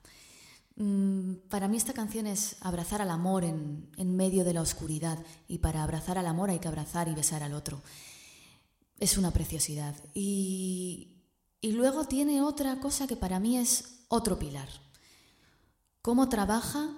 Mm, 0.75 1.35
para 1.47 1.69
mí 1.69 1.77
esta 1.77 1.93
canción 1.93 2.27
es 2.27 2.57
abrazar 2.59 3.01
al 3.01 3.11
amor 3.11 3.45
en, 3.45 3.89
en, 3.95 4.13
medio 4.17 4.43
de 4.43 4.53
la 4.53 4.61
oscuridad 4.61 5.19
y 5.47 5.59
para 5.59 5.83
abrazar 5.83 6.17
al 6.17 6.27
amor 6.27 6.49
hay 6.49 6.59
que 6.59 6.67
abrazar 6.67 7.07
y 7.07 7.15
besar 7.15 7.43
al 7.43 7.53
otro. 7.53 7.81
Es 8.97 9.17
una 9.17 9.31
preciosidad. 9.31 9.95
Y, 10.13 11.18
y 11.61 11.73
luego 11.73 12.05
tiene 12.05 12.41
otra 12.41 12.79
cosa 12.79 13.07
que 13.07 13.15
para 13.15 13.39
mí 13.39 13.57
es 13.57 14.05
otro 14.07 14.39
pilar. 14.39 14.69
Cómo 16.01 16.29
trabaja 16.29 16.89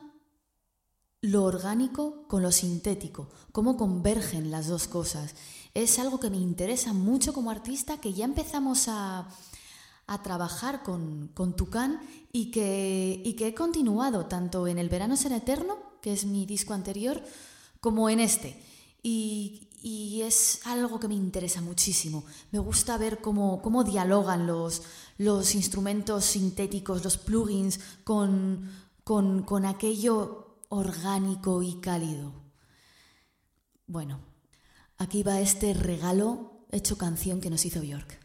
lo 1.22 1.44
orgánico 1.44 2.28
con 2.28 2.42
lo 2.42 2.52
sintético, 2.52 3.30
cómo 3.52 3.78
convergen 3.78 4.52
las 4.52 4.68
dos 4.68 4.88
cosas. 4.88 5.36
Es 5.74 6.00
algo 6.00 6.20
que 6.20 6.30
me 6.30 6.38
interesa 6.38 6.94
mucho 6.94 7.34
como 7.34 7.52
artista, 7.52 8.00
que 8.00 8.14
ya 8.14 8.26
empezamos 8.26 8.88
a, 8.88 9.28
trabajar 10.24 10.84
con, 10.84 11.30
con 11.34 11.56
Tucán 11.56 12.02
y 12.34 12.52
que, 12.52 13.22
y 13.24 13.34
que 13.34 13.48
he 13.48 13.54
continuado 13.56 14.26
tanto 14.26 14.68
en 14.68 14.78
El 14.78 14.90
Verano 14.90 15.16
Será 15.16 15.38
Eterno, 15.38 15.78
que 16.02 16.12
es 16.12 16.26
mi 16.26 16.46
disco 16.46 16.74
anterior, 16.74 17.24
como 17.80 18.10
en 18.10 18.20
este. 18.20 18.62
Y, 19.02 19.70
y 19.82 20.22
es 20.22 20.62
algo 20.66 21.00
que 21.00 21.08
me 21.08 21.16
interesa 21.16 21.62
muchísimo. 21.62 22.24
Me 22.52 22.60
gusta 22.60 22.98
ver 22.98 23.20
cómo, 23.20 23.62
cómo 23.62 23.84
dialogan 23.84 24.46
los, 24.46 24.84
los, 25.18 25.56
instrumentos 25.56 26.24
sintéticos, 26.26 27.04
los 27.04 27.18
plugins, 27.18 27.80
con, 28.04 28.70
con, 29.04 29.42
con 29.44 29.66
aquello 29.66 30.60
orgánico 30.70 31.64
y 31.64 31.82
cálido. 31.82 32.32
Bueno, 33.88 34.20
aquí 34.98 35.24
va 35.24 35.42
este 35.42 35.74
regalo 35.74 36.66
hecho 36.72 36.98
canción 36.98 37.42
que 37.42 37.50
nos 37.50 37.66
hizo 37.66 37.82
Bjork. 37.82 38.20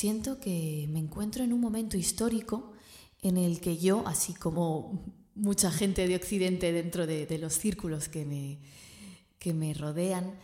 Siento 0.00 0.40
que 0.40 0.86
me 0.88 0.98
encuentro 0.98 1.44
en 1.44 1.52
un 1.52 1.60
momento 1.60 1.98
histórico 1.98 2.72
en 3.20 3.36
el 3.36 3.60
que 3.60 3.76
yo, 3.76 4.02
así 4.06 4.32
como 4.32 5.04
mucha 5.34 5.70
gente 5.70 6.08
de 6.08 6.16
Occidente 6.16 6.72
dentro 6.72 7.06
de, 7.06 7.38
los 7.38 7.52
círculos 7.52 8.08
que 8.08 8.24
me, 8.24 8.60
que 9.38 9.52
me 9.52 9.74
rodean, 9.74 10.38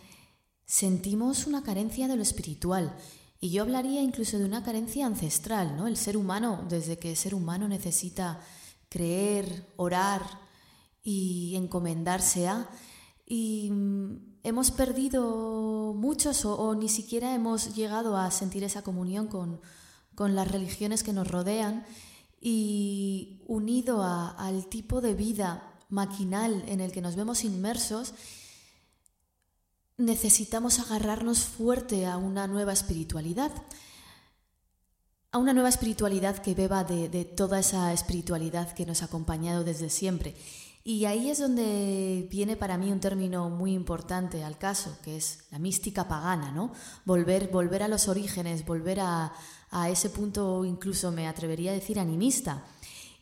sentimos 0.67 1.47
una 1.47 1.63
carencia 1.63 2.07
de 2.07 2.17
lo 2.17 2.23
espiritual. 2.23 2.95
Y 3.41 3.49
yo 3.49 3.63
hablaría 3.63 4.03
incluso 4.03 4.39
de 4.39 4.45
una 4.45 4.63
carencia 4.63 5.07
ancestral, 5.07 5.75
¿no? 5.75 5.87
El 5.87 5.97
ser 5.97 6.19
humano, 6.19 6.67
desde 6.69 6.99
que 6.99 7.13
el 7.13 7.17
ser 7.17 7.35
humano 7.35 7.67
necesita 7.67 8.43
creer, 8.91 9.73
orar 9.77 10.23
y 11.03 11.55
encomendarse 11.57 12.47
a... 12.47 12.69
Y 13.25 13.71
mm, 13.71 14.36
hemos 14.47 14.71
perdido 14.71 15.93
muchos 15.97 16.45
o, 16.45 16.75
ni 16.77 16.89
siquiera 16.89 17.35
hemos 17.35 17.75
llegado 17.75 18.17
a 18.17 18.31
sentir 18.31 18.63
esa 18.63 18.83
comunión 18.83 19.27
con, 19.27 19.61
las 20.35 20.51
religiones 20.51 21.03
que 21.03 21.13
nos 21.13 21.29
rodean 21.29 21.85
y 22.41 23.43
unido 23.49 24.05
al 24.05 24.67
tipo 24.69 25.01
de 25.01 25.15
vida 25.15 25.75
maquinal 25.89 26.65
en 26.69 26.81
el 26.81 26.93
que 26.93 27.01
nos 27.01 27.17
vemos 27.17 27.45
inmersos, 27.45 28.15
necesitamos 29.97 30.79
agarrarnos 30.79 31.41
fuerte 31.41 32.07
a 32.07 32.17
una 32.17 32.47
nueva 32.47 32.73
espiritualidad, 32.73 33.51
a 35.33 35.39
una 35.39 35.55
nueva 35.55 35.71
espiritualidad 35.71 36.39
que 36.39 36.55
beba 36.55 36.85
de, 36.85 37.09
de 37.09 37.25
toda 37.25 37.59
esa 37.59 37.93
espiritualidad 37.93 38.73
que 38.75 38.87
nos 38.87 39.03
ha 39.03 39.07
acompañado 39.07 39.65
desde 39.65 39.91
siempre 39.91 40.37
y 40.89 41.05
ahí 41.05 41.31
es 41.31 41.41
donde 41.41 42.29
viene 42.31 42.57
para 42.57 42.79
mí 42.79 42.93
un 42.93 43.01
término 43.01 43.51
muy 43.51 43.73
importante 43.73 44.45
al 44.45 44.57
caso, 44.57 44.97
que 45.03 45.17
es 45.17 45.41
la 45.51 45.59
mística 45.59 46.07
pagana, 46.07 46.53
¿no? 46.53 46.73
Volver, 47.05 47.49
volver 47.49 47.83
a 47.83 47.89
los 47.89 48.07
orígenes, 48.07 48.65
volver 48.65 49.01
a, 49.01 49.33
ese 49.91 50.11
punto, 50.11 50.65
incluso 50.65 51.11
me 51.11 51.27
atrevería 51.27 51.73
a 51.73 51.75
decir 51.75 51.99
animista. 51.99 52.65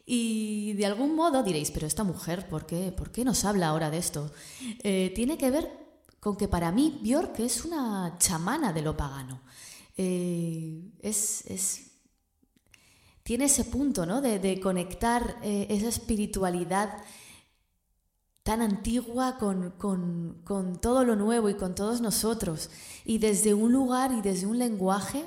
Y 0.04 0.74
de 0.74 0.84
algún 0.84 1.16
modo 1.16 1.42
diréis, 1.42 1.70
pero 1.70 1.86
esta 1.86 2.04
mujer, 2.04 2.46
¿por 2.50 2.66
qué, 2.66 2.92
¿por 2.92 3.10
qué 3.10 3.24
nos 3.24 3.46
habla 3.46 3.68
ahora 3.68 3.88
de 3.88 3.96
esto? 3.96 4.30
Eh, 4.82 5.10
tiene 5.16 5.38
que 5.38 5.50
ver 5.50 5.70
con 6.20 6.36
que 6.36 6.48
para 6.48 6.70
mí 6.70 7.00
Björk 7.02 7.40
es 7.40 7.64
una 7.64 8.18
chamana 8.18 8.74
de 8.74 8.82
lo 8.82 8.94
pagano. 8.94 9.40
Eh, 9.96 10.82
es, 11.00 11.92
tiene 13.22 13.46
ese 13.46 13.64
punto 13.64 14.04
¿no? 14.04 14.20
de, 14.20 14.60
conectar 14.60 15.38
eh, 15.42 15.66
esa 15.70 15.88
espiritualidad 15.88 16.98
tan 18.44 18.60
antigua 18.60 19.38
con, 19.38 20.78
todo 20.80 21.04
lo 21.04 21.16
nuevo 21.16 21.48
y 21.48 21.54
con 21.54 21.74
todos 21.74 22.02
nosotros. 22.02 22.68
Y 23.04 23.18
desde 23.18 23.54
un 23.54 23.72
lugar 23.72 24.12
y 24.12 24.20
desde 24.20 24.46
un 24.46 24.58
lenguaje, 24.58 25.24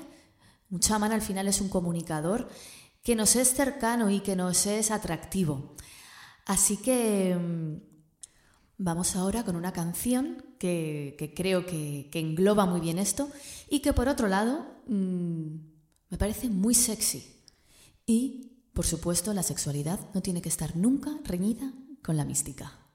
un 0.70 0.78
chamán 0.78 1.10
al 1.10 1.20
final 1.20 1.48
es 1.48 1.60
un 1.60 1.68
comunicador, 1.68 2.48
que 3.02 3.16
nos 3.16 3.34
es 3.34 3.52
cercano 3.52 4.08
y 4.08 4.20
que 4.20 4.36
nos 4.36 4.66
es 4.66 4.92
atractivo. 4.92 5.74
Así 6.46 6.76
que 6.76 7.34
mm, 7.34 7.82
vamos 8.78 9.16
ahora 9.16 9.44
con 9.44 9.56
una 9.56 9.72
canción 9.72 10.44
que, 10.60 11.32
creo 11.36 11.66
que, 11.66 12.10
engloba 12.12 12.66
muy 12.66 12.80
bien 12.80 12.98
esto 12.98 13.28
y 13.68 13.80
que 13.80 13.92
por 13.92 14.08
otro 14.08 14.28
lado 14.28 14.64
mm, 14.86 15.56
me 16.10 16.18
parece 16.18 16.48
muy 16.50 16.74
sexy. 16.74 17.34
Y, 18.06 18.62
por 18.72 18.86
supuesto, 18.86 19.34
la 19.34 19.42
sexualidad 19.42 19.98
no 20.14 20.22
tiene 20.22 20.40
que 20.40 20.48
estar 20.48 20.76
nunca 20.76 21.10
reñida 21.24 21.72
con 22.00 22.16
la 22.16 22.24
mística. 22.24 22.87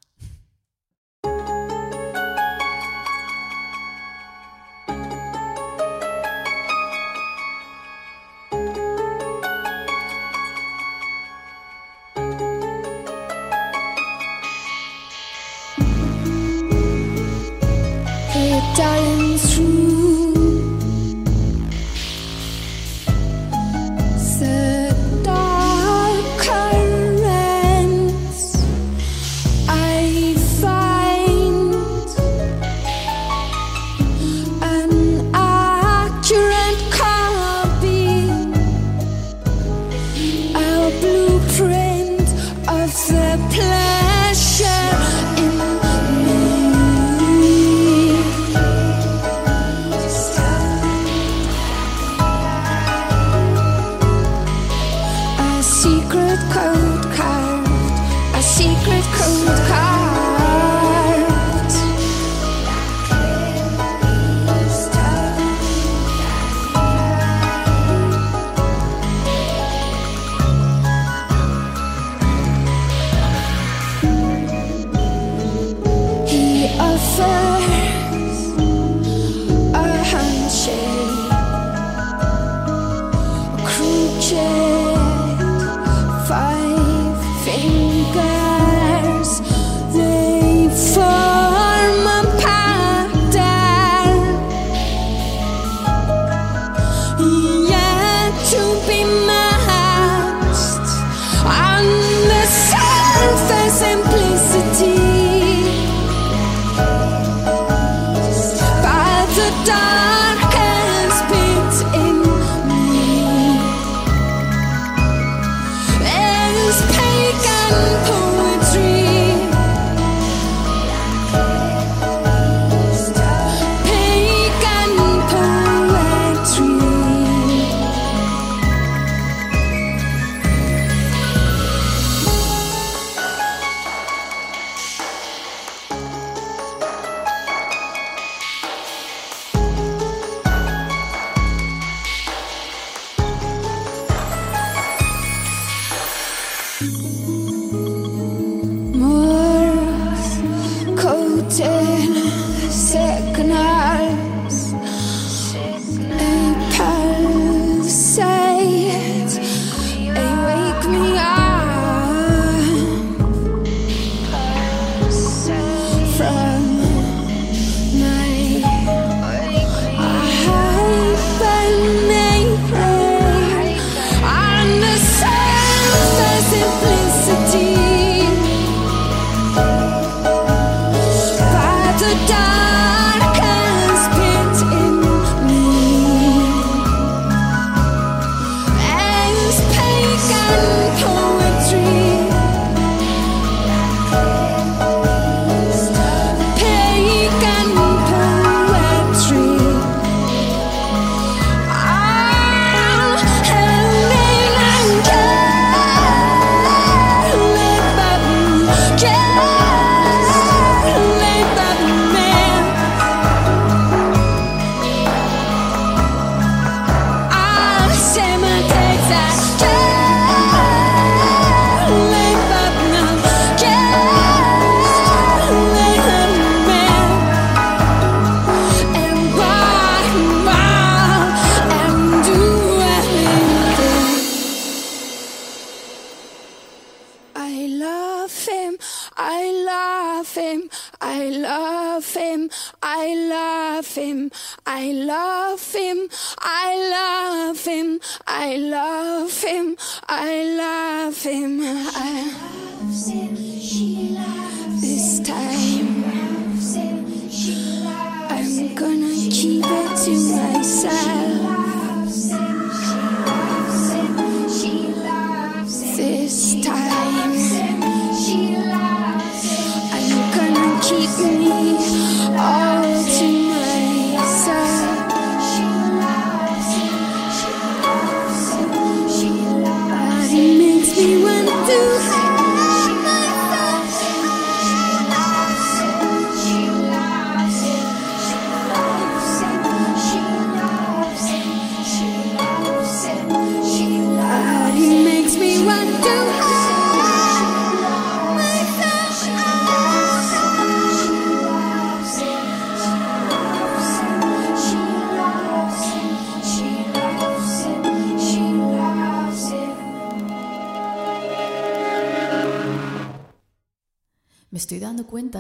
myself 77.23 77.52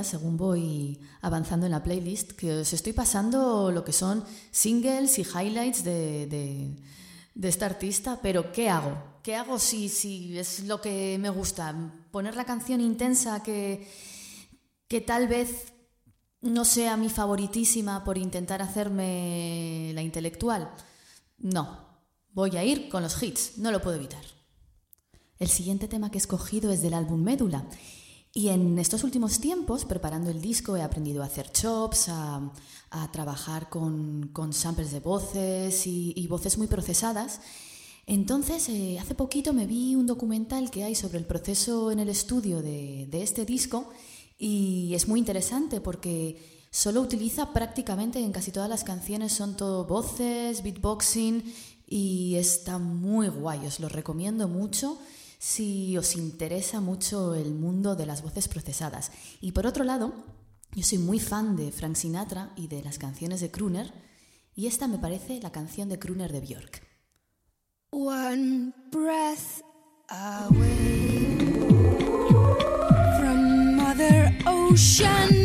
según 0.03 0.37
voy 0.37 0.99
avanzando 1.21 1.65
en 1.65 1.71
la 1.71 1.83
playlist, 1.83 2.31
que 2.31 2.59
os 2.59 2.73
estoy 2.73 2.93
pasando 2.93 3.71
lo 3.71 3.83
que 3.83 3.93
son 3.93 4.23
singles 4.51 5.19
y 5.19 5.21
highlights 5.21 5.83
de, 5.83 6.27
de, 7.35 7.47
esta 7.47 7.65
artista, 7.65 8.19
pero 8.21 8.51
¿qué 8.51 8.69
hago? 8.69 8.97
¿Qué 9.23 9.35
hago 9.35 9.59
si, 9.59 9.89
si 9.89 10.37
es 10.37 10.65
lo 10.65 10.81
que 10.81 11.17
me 11.19 11.29
gusta? 11.29 11.73
¿Poner 12.11 12.35
la 12.35 12.45
canción 12.45 12.81
intensa 12.81 13.41
que, 13.41 13.87
que 14.87 15.01
tal 15.01 15.27
vez 15.27 15.73
no 16.41 16.65
sea 16.65 16.97
mi 16.97 17.09
favoritísima 17.09 18.03
por 18.03 18.17
intentar 18.17 18.61
hacerme 18.61 19.91
la 19.93 20.01
intelectual? 20.01 20.71
No, 21.37 21.87
voy 22.31 22.57
a 22.57 22.63
ir 22.63 22.89
con 22.89 23.03
los 23.03 23.21
hits, 23.21 23.57
no 23.57 23.71
lo 23.71 23.81
puedo 23.81 23.97
evitar. 23.97 24.23
El 25.39 25.49
siguiente 25.49 25.87
tema 25.87 26.11
que 26.11 26.17
he 26.17 26.21
escogido 26.21 26.71
es 26.71 26.81
del 26.81 26.93
álbum 26.93 27.21
Médula 27.21 27.65
y 28.35 28.49
en 28.49 28.79
estos 28.79 29.03
últimos 29.03 29.39
tiempos, 29.39 29.85
preparando 29.85 30.31
el 30.31 30.41
disco, 30.41 30.75
he 30.75 30.81
aprendido 30.81 31.21
a 31.21 31.27
hacer 31.27 31.51
chops, 31.51 32.09
a, 32.09 32.51
trabajar 33.11 33.69
con, 33.69 34.31
samples 34.51 34.91
de 34.91 34.99
voces 34.99 35.85
y, 35.85 36.27
voces 36.27 36.57
muy 36.57 36.65
procesadas. 36.65 37.41
Entonces, 38.07 38.69
eh, 38.69 38.97
hace 38.99 39.13
poquito 39.13 39.53
me 39.53 39.67
vi 39.67 39.95
un 39.95 40.07
documental 40.07 40.71
que 40.71 40.83
hay 40.83 40.95
sobre 40.95 41.19
el 41.19 41.25
proceso 41.25 41.91
en 41.91 41.99
el 41.99 42.09
estudio 42.09 42.61
de, 42.61 43.07
de 43.09 43.21
este 43.21 43.45
disco 43.45 43.89
y 44.37 44.93
es 44.93 45.07
muy 45.07 45.19
interesante 45.19 45.79
porque 45.79 46.67
solo 46.69 47.01
utiliza 47.01 47.53
prácticamente 47.53 48.19
en 48.19 48.31
casi 48.31 48.51
todas 48.51 48.69
las 48.69 48.83
canciones, 48.83 49.31
son 49.31 49.55
todo 49.55 49.85
voces, 49.85 50.63
beatboxing 50.63 51.43
y 51.87 52.35
está 52.35 52.77
muy 52.79 53.29
guay, 53.29 53.65
os 53.67 53.79
lo 53.79 53.89
recomiendo 53.89 54.47
mucho 54.47 54.97
si 55.43 55.97
os 55.97 56.15
interesa 56.15 56.79
mucho 56.79 57.35
el 57.35 57.53
mundo 57.53 57.97
de 57.97 58.05
las 58.05 58.21
voces 58.21 58.47
procesadas. 58.47 59.11
Y 59.41 59.51
por 59.51 59.67
otro 59.67 59.83
lado, 59.83 60.13
yo 60.71 60.83
soy 60.83 60.99
muy 60.99 61.19
fan 61.19 61.57
de 61.57 61.69
Frank 61.73 61.95
Sinatra 61.95 62.53
y 62.55 62.67
de 62.67 62.81
las 62.81 62.97
canciones 62.97 63.41
de 63.41 63.51
Kruner, 63.51 63.91
y 64.55 64.67
esta 64.67 64.87
me 64.87 64.99
parece 64.99 65.41
la 65.41 65.51
canción 65.51 65.89
de 65.89 65.99
Kruner 65.99 66.31
de 66.31 66.39
Björk. 66.39 66.81
One 67.89 68.71
breath 68.89 69.61
away 70.07 71.35
from 73.19 73.75
Mother 73.75 74.37
Ocean. 74.47 75.42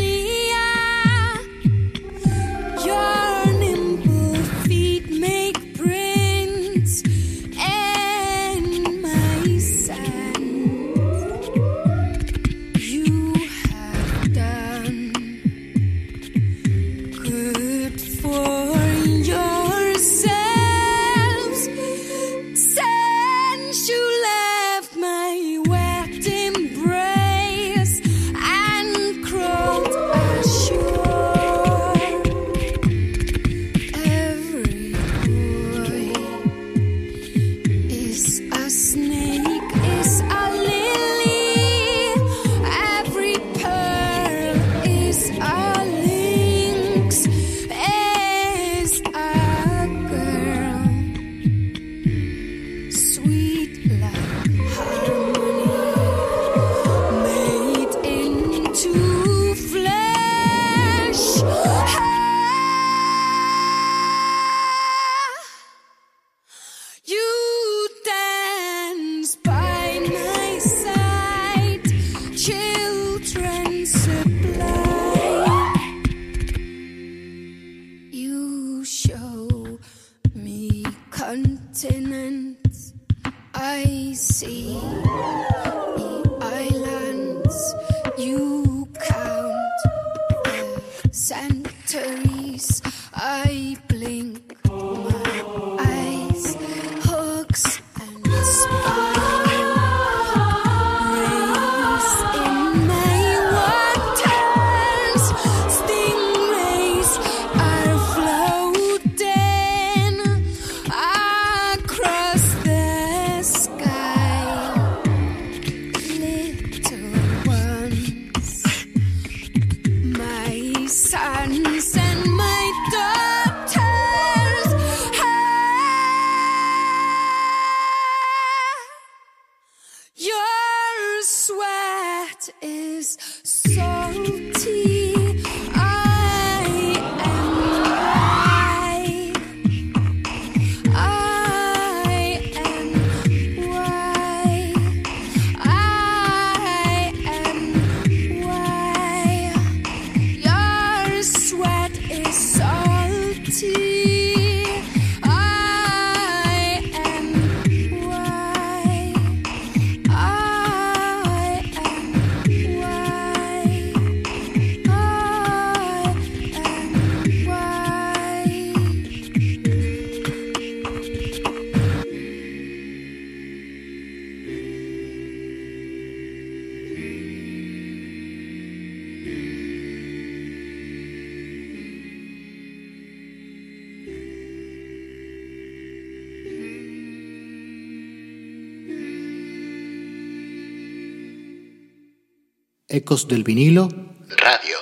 Ecos 193.08 193.26
del 193.26 193.42
vinilo. 193.42 193.88
Radio. 194.36 194.76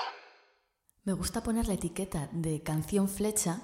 Me 1.04 1.12
gusta 1.12 1.44
poner 1.44 1.68
la 1.68 1.74
etiqueta 1.74 2.28
de 2.32 2.60
canción 2.60 3.08
flecha 3.08 3.62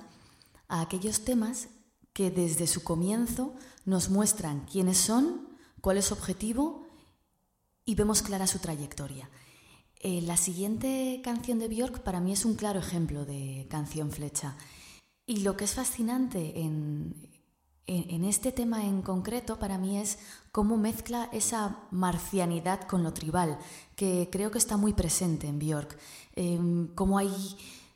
a 0.68 0.82
aquellos 0.82 1.24
temas 1.24 1.66
que 2.12 2.30
desde 2.30 2.68
su 2.68 2.84
comienzo 2.84 3.56
nos 3.86 4.08
muestran 4.08 4.64
quiénes 4.66 4.98
son, 4.98 5.48
cuál 5.80 5.96
es 5.96 6.04
su 6.04 6.14
objetivo 6.14 6.86
y 7.84 7.96
vemos 7.96 8.22
clara 8.22 8.46
su 8.46 8.60
trayectoria. 8.60 9.28
Eh, 9.98 10.22
la 10.22 10.36
siguiente 10.36 11.20
canción 11.24 11.58
de 11.58 11.66
Björk 11.66 12.04
para 12.04 12.20
mí 12.20 12.30
es 12.30 12.44
un 12.44 12.54
claro 12.54 12.78
ejemplo 12.78 13.24
de 13.24 13.66
canción 13.68 14.12
flecha. 14.12 14.56
Y 15.26 15.38
lo 15.38 15.56
que 15.56 15.64
es 15.64 15.74
fascinante 15.74 16.60
en, 16.60 17.28
en, 17.86 18.24
este 18.24 18.52
tema 18.52 18.84
en 18.84 19.02
concreto 19.02 19.58
para 19.58 19.76
mí 19.76 19.98
es 19.98 20.18
cómo 20.52 20.76
mezcla 20.76 21.28
esa 21.32 21.78
marcianidad 21.90 22.86
con 22.86 23.02
lo 23.02 23.12
tribal, 23.12 23.58
que 23.96 24.28
creo 24.30 24.50
que 24.50 24.58
está 24.58 24.76
muy 24.76 24.92
presente 24.92 25.48
en 25.48 25.58
Björk. 25.58 25.98
Em, 26.36 26.88
como, 26.94 27.18
hay, 27.18 27.30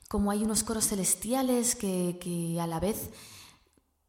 como 0.09 0.31
hay 0.31 0.43
unos 0.43 0.65
coros 0.65 0.89
celestiales 0.89 1.77
que, 1.77 2.19
que 2.21 2.61
a 2.61 2.67
la 2.67 2.81
vez 2.81 3.11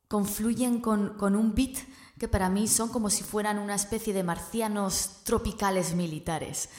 confluyen 0.07 0.81
con, 0.81 1.09
con, 1.17 1.35
un 1.35 1.53
beat 1.53 1.77
que 2.17 2.27
para 2.27 2.49
mí 2.49 2.67
son 2.67 2.89
como 2.89 3.09
si 3.09 3.23
fueran 3.23 3.59
una 3.59 3.75
especie 3.75 4.13
de 4.13 4.23
marcianos 4.23 5.21
tropicales 5.23 5.93
militares. 5.93 6.69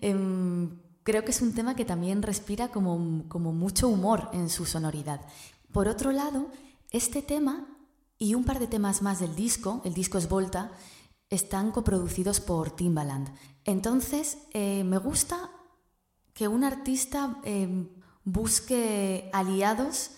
Em, 0.00 0.78
creo 1.02 1.24
que 1.24 1.30
es 1.30 1.40
un 1.40 1.54
tema 1.54 1.74
que 1.74 1.84
también 1.84 2.22
respira 2.22 2.68
como, 2.68 3.24
como 3.28 3.52
mucho 3.52 3.88
humor 3.88 4.28
en 4.32 4.50
su 4.50 4.66
sonoridad. 4.66 5.20
Por 5.72 5.88
otro 5.88 6.12
lado, 6.12 6.50
este 6.90 7.22
tema 7.22 7.66
y 8.22 8.36
un 8.36 8.44
par 8.44 8.60
de 8.60 8.68
temas 8.68 9.02
más 9.02 9.18
del 9.18 9.34
disco, 9.34 9.82
el 9.84 9.94
disco 9.94 10.16
es 10.16 10.28
Volta, 10.28 10.70
están 11.28 11.72
coproducidos 11.72 12.38
por 12.38 12.70
Timbaland. 12.70 13.34
Entonces, 13.64 14.38
eh, 14.52 14.84
me 14.84 14.98
gusta 14.98 15.50
que 16.32 16.46
un 16.46 16.62
artista 16.62 17.40
eh, 17.42 17.88
busque 18.22 19.28
aliados 19.32 20.12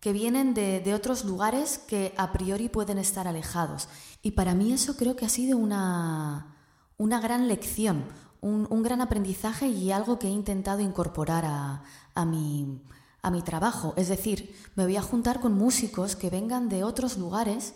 que 0.00 0.12
vienen 0.12 0.52
de, 0.52 0.92
otros 0.94 1.24
lugares 1.24 1.78
que 1.78 2.12
a 2.16 2.32
priori 2.32 2.68
pueden 2.68 2.98
estar 2.98 3.28
alejados. 3.28 3.88
Y 4.20 4.32
para 4.32 4.56
mí 4.56 4.72
eso 4.72 4.96
creo 4.96 5.14
que 5.14 5.24
ha 5.24 5.28
sido 5.28 5.56
una, 5.56 6.56
una 6.96 7.20
gran 7.20 7.46
lección, 7.46 8.04
un, 8.40 8.82
gran 8.82 9.00
aprendizaje 9.00 9.68
y 9.68 9.92
algo 9.92 10.18
que 10.18 10.26
he 10.26 10.30
intentado 10.30 10.80
incorporar 10.80 11.44
a, 11.44 11.84
a 12.16 12.24
mi, 12.24 12.82
a 13.24 13.30
mi 13.30 13.42
trabajo. 13.42 13.94
Es 13.96 14.08
decir, 14.08 14.54
me 14.76 14.84
voy 14.84 14.96
a 14.96 15.02
juntar 15.02 15.40
con 15.40 15.54
músicos 15.54 16.14
que 16.14 16.28
vengan 16.28 16.68
de 16.68 16.84
otros 16.84 17.16
lugares, 17.16 17.74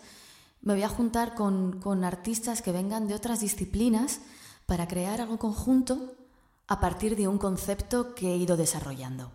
me 0.61 0.73
voy 0.73 0.83
a 0.83 0.89
juntar 0.89 1.33
con, 1.33 1.81
con 1.81 2.03
artistas 2.03 2.61
que 2.61 2.71
vengan 2.71 3.07
de 3.07 3.15
otras 3.15 3.39
disciplinas 3.39 4.21
para 4.67 4.87
crear 4.87 5.19
algo 5.19 5.39
conjunto 5.39 6.15
a 6.67 6.79
partir 6.79 7.15
de 7.15 7.27
un 7.27 7.39
concepto 7.39 8.13
que 8.13 8.31
he 8.31 8.37
ido 8.37 8.57
desarrollando. 8.57 9.31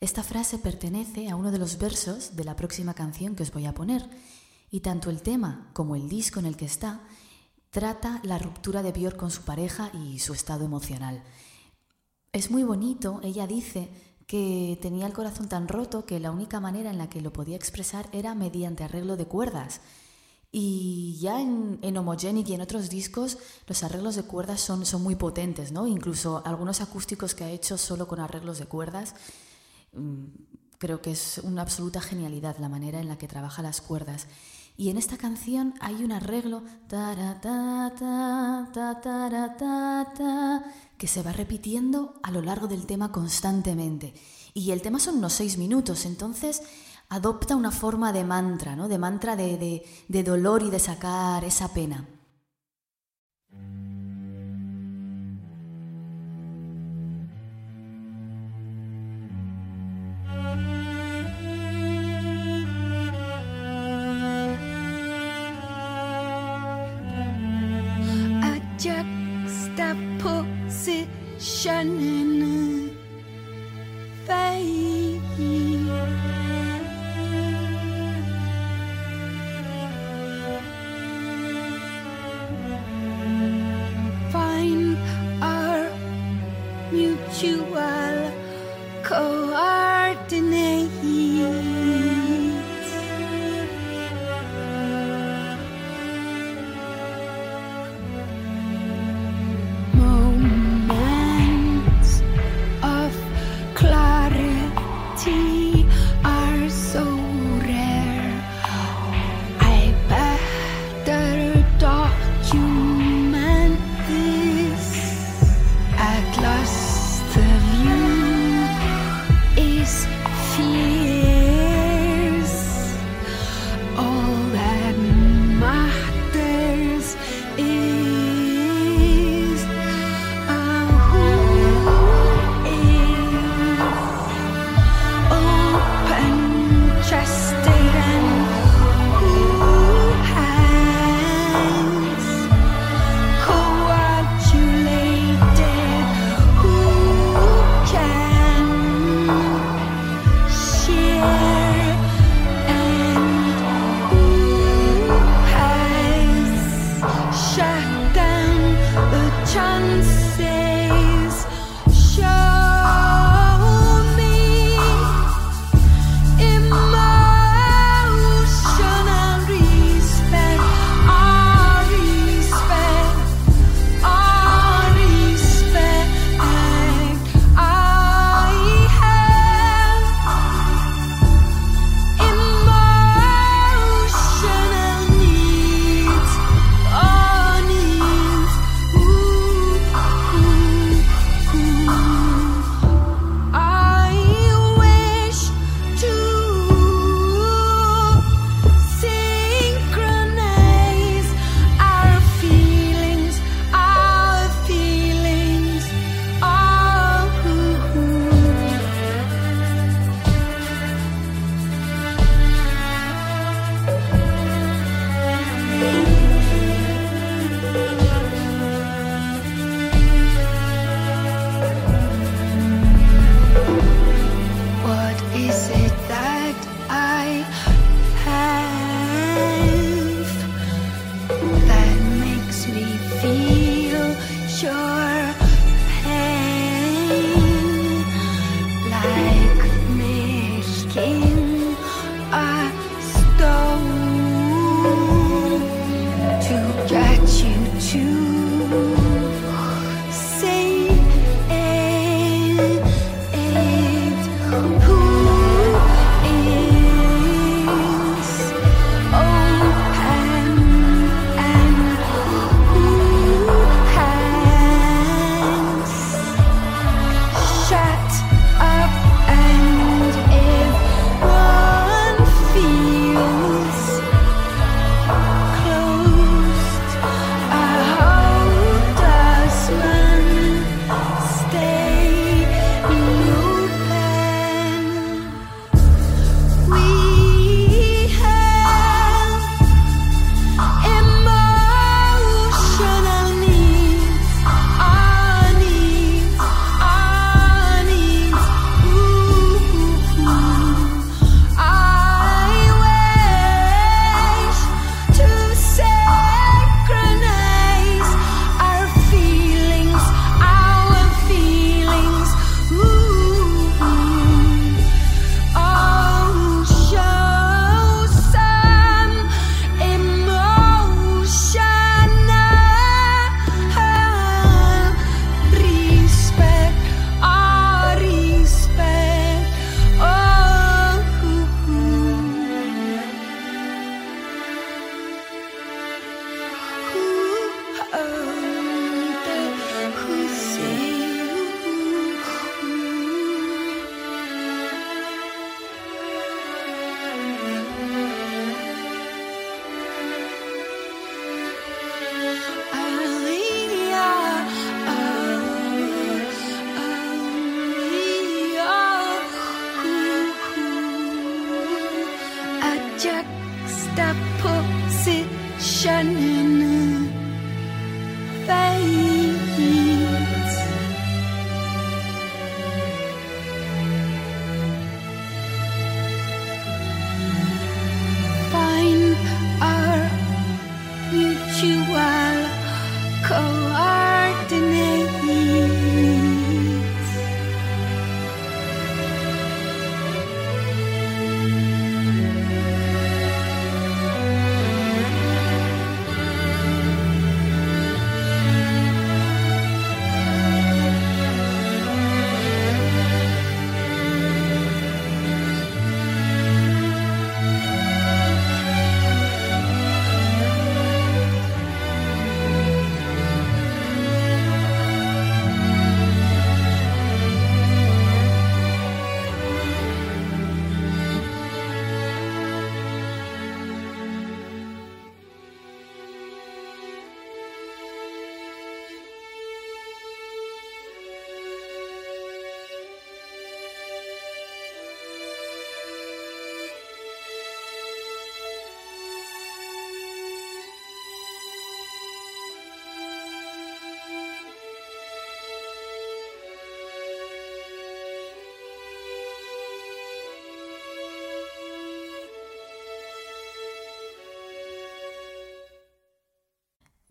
Esta 0.00 0.22
frase 0.24 0.58
pertenece 0.58 1.30
a 1.30 1.36
uno 1.36 1.52
de 1.52 1.58
los 1.58 1.78
versos 1.78 2.34
de 2.34 2.44
la 2.44 2.56
próxima 2.56 2.94
canción 2.94 3.36
que 3.36 3.44
os 3.44 3.52
voy 3.52 3.66
a 3.66 3.74
poner, 3.74 4.08
y 4.70 4.80
tanto 4.80 5.10
el 5.10 5.22
tema 5.22 5.70
como 5.74 5.94
el 5.94 6.08
disco 6.08 6.40
en 6.40 6.46
el 6.46 6.56
que 6.56 6.64
está 6.64 7.00
trata 7.70 8.20
la 8.24 8.38
ruptura 8.38 8.82
de 8.82 8.92
Björk 8.92 9.16
con 9.16 9.30
su 9.30 9.42
pareja 9.42 9.90
y 9.94 10.18
su 10.18 10.34
estado 10.34 10.64
emocional. 10.64 11.22
Es 12.32 12.50
muy 12.50 12.64
bonito, 12.64 13.20
ella 13.22 13.46
dice 13.46 13.88
que 14.26 14.78
tenía 14.80 15.06
el 15.06 15.12
corazón 15.12 15.48
tan 15.48 15.68
roto 15.68 16.04
que 16.04 16.18
la 16.18 16.30
única 16.30 16.58
manera 16.60 16.90
en 16.90 16.98
la 16.98 17.08
que 17.08 17.20
lo 17.20 17.32
podía 17.32 17.56
expresar 17.56 18.08
era 18.12 18.34
mediante 18.34 18.84
arreglo 18.84 19.16
de 19.16 19.26
cuerdas. 19.26 19.80
Y 20.54 21.16
ya 21.18 21.40
en, 21.40 21.78
en 21.80 21.96
Homogenic 21.96 22.46
y 22.48 22.54
en 22.54 22.60
otros 22.60 22.90
discos 22.90 23.38
los 23.66 23.82
arreglos 23.82 24.16
de 24.16 24.24
cuerdas 24.24 24.60
son, 24.60 24.84
son 24.84 25.02
muy 25.02 25.16
potentes, 25.16 25.72
¿no? 25.72 25.86
Incluso 25.86 26.42
algunos 26.44 26.82
acústicos 26.82 27.34
que 27.34 27.44
ha 27.44 27.50
hecho 27.50 27.78
solo 27.78 28.06
con 28.06 28.20
arreglos 28.20 28.58
de 28.58 28.66
cuerdas 28.66 29.14
Mm, 29.92 30.24
creo 30.78 31.02
que 31.02 31.10
es 31.12 31.38
una 31.44 31.62
absoluta 31.62 32.00
genialidad 32.00 32.56
la 32.58 32.68
manera 32.68 33.00
en 33.00 33.08
la 33.08 33.18
que 33.18 33.28
trabaja 33.28 33.62
las 33.62 33.80
cuerdas. 33.80 34.26
Y 34.76 34.88
en 34.88 34.96
esta 34.96 35.18
canción 35.18 35.74
hay 35.80 36.02
un 36.02 36.12
arreglo 36.12 36.62
que 40.98 41.06
se 41.06 41.22
va 41.22 41.32
repitiendo 41.32 42.14
a 42.22 42.30
lo 42.30 42.40
largo 42.40 42.68
del 42.68 42.86
tema 42.86 43.12
constantemente. 43.12 44.14
Y 44.54 44.70
el 44.70 44.80
tema 44.80 44.98
son 44.98 45.16
unos 45.16 45.34
seis 45.34 45.58
minutos, 45.58 46.06
entonces 46.06 46.62
adopta 47.12 47.56
una 47.56 47.70
forma 47.70 48.10
de 48.12 48.24
mantra, 48.24 48.74
¿no? 48.74 48.88
de 48.88 48.98
mantra 48.98 49.36
de 49.36 49.82
dolor 50.24 50.62
y 50.62 50.70
de 50.70 50.78
sacar 50.78 51.44
esa 51.44 51.68
pena. 51.68 52.06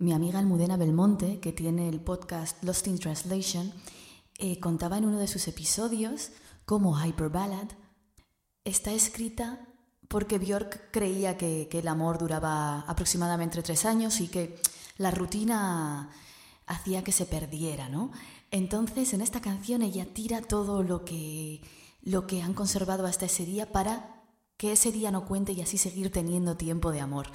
Mi 0.01 0.13
amiga 0.13 0.39
Almudena 0.39 0.77
Belmonte, 0.77 1.39
que 1.39 1.53
tiene 1.53 1.87
el 1.87 2.01
podcast 2.01 2.63
Lost 2.63 2.87
in 2.87 2.97
Translation, 2.97 3.71
eh, 4.39 4.59
contaba 4.59 4.97
en 4.97 5.05
uno 5.05 5.19
de 5.19 5.27
sus 5.27 5.47
episodios 5.47 6.31
cómo 6.65 6.99
Hyper 6.99 7.29
Ballad 7.29 7.67
está 8.63 8.91
escrita 8.93 9.59
porque 10.07 10.39
Björk 10.39 10.89
creía 10.89 11.37
que, 11.37 11.67
que 11.69 11.77
el 11.77 11.87
amor 11.87 12.17
duraba 12.17 12.79
aproximadamente 12.87 13.61
tres 13.61 13.85
años 13.85 14.21
y 14.21 14.27
que 14.27 14.59
la 14.97 15.11
rutina 15.11 16.09
hacía 16.65 17.03
que 17.03 17.11
se 17.11 17.27
perdiera, 17.27 17.87
¿no? 17.87 18.11
Entonces, 18.49 19.13
en 19.13 19.21
esta 19.21 19.39
canción 19.39 19.83
ella 19.83 20.07
tira 20.11 20.41
todo 20.41 20.81
lo 20.81 21.05
que, 21.05 21.61
lo 22.01 22.25
que 22.25 22.41
han 22.41 22.55
conservado 22.55 23.05
hasta 23.05 23.27
ese 23.27 23.45
día 23.45 23.71
para 23.71 24.20
que 24.61 24.73
ese 24.73 24.91
día 24.91 25.09
no 25.09 25.25
cuente 25.25 25.53
y 25.53 25.61
así 25.61 25.79
seguir 25.79 26.11
teniendo 26.11 26.55
tiempo 26.55 26.91
de 26.91 26.99
amor. 26.99 27.25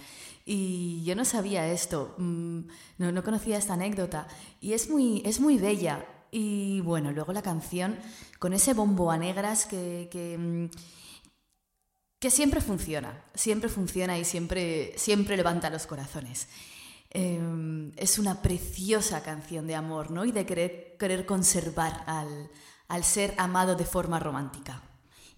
Y 0.45 1.03
yo 1.03 1.16
no 1.16 1.24
sabía 1.24 1.66
esto, 1.66 2.14
mm, 2.18 2.61
no, 2.99 3.11
no 3.11 3.24
conocía 3.24 3.59
esta 3.59 3.74
anécdota 3.74 4.29
y 4.61 4.74
es 4.74 4.89
muy, 4.89 5.22
es 5.24 5.41
muy 5.41 5.59
bella. 5.59 6.07
Y 6.31 6.81
bueno, 6.83 7.11
luego 7.11 7.33
la 7.33 7.43
canción 7.43 7.99
con 8.39 8.53
ese 8.53 8.74
bombo 8.74 9.11
a 9.11 9.18
negras 9.18 9.66
que, 9.66 10.09
que, 10.09 10.39
mm, 10.39 10.70
siempre 12.31 12.61
funciona, 12.61 13.24
siempre 13.35 13.68
funciona 13.68 14.16
y 14.16 14.24
siempre, 14.24 14.93
siempre 14.97 15.37
levanta 15.37 15.68
los 15.68 15.89
corazones. 15.89 16.47
Eh, 17.11 17.93
es 17.97 18.20
una 18.20 18.41
preciosa 18.41 19.24
canción 19.24 19.66
de 19.66 19.74
amor, 19.74 20.12
¿no? 20.12 20.24
Y 20.24 20.31
de 20.31 20.47
querer, 20.47 20.97
querer 20.97 21.27
conservar 21.27 22.05
al, 22.07 22.51
al 22.87 23.03
ser 23.03 23.35
amado 23.37 23.74
de 23.74 23.85
forma 23.85 24.20
romántica. 24.20 24.81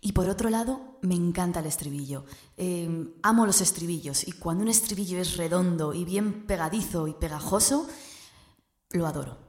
Y 0.01 0.13
por 0.13 0.29
otro 0.29 0.49
lado, 0.49 0.99
me 1.03 1.15
encanta 1.15 1.61
el 1.61 1.67
estribillo. 1.67 2.25
Eh, 2.57 3.13
amo 3.23 3.47
los 3.47 3.61
estribillos 3.61 4.27
y 4.27 4.33
cuando 4.33 4.63
un 4.63 4.69
estribillo 4.69 5.19
es 5.21 5.37
redondo 5.37 5.93
y 5.93 6.05
bien 6.05 6.47
pegadizo 6.47 7.09
y 7.09 7.15
pegajoso, 7.15 7.89
lo 8.91 9.07
adoro. 9.07 9.48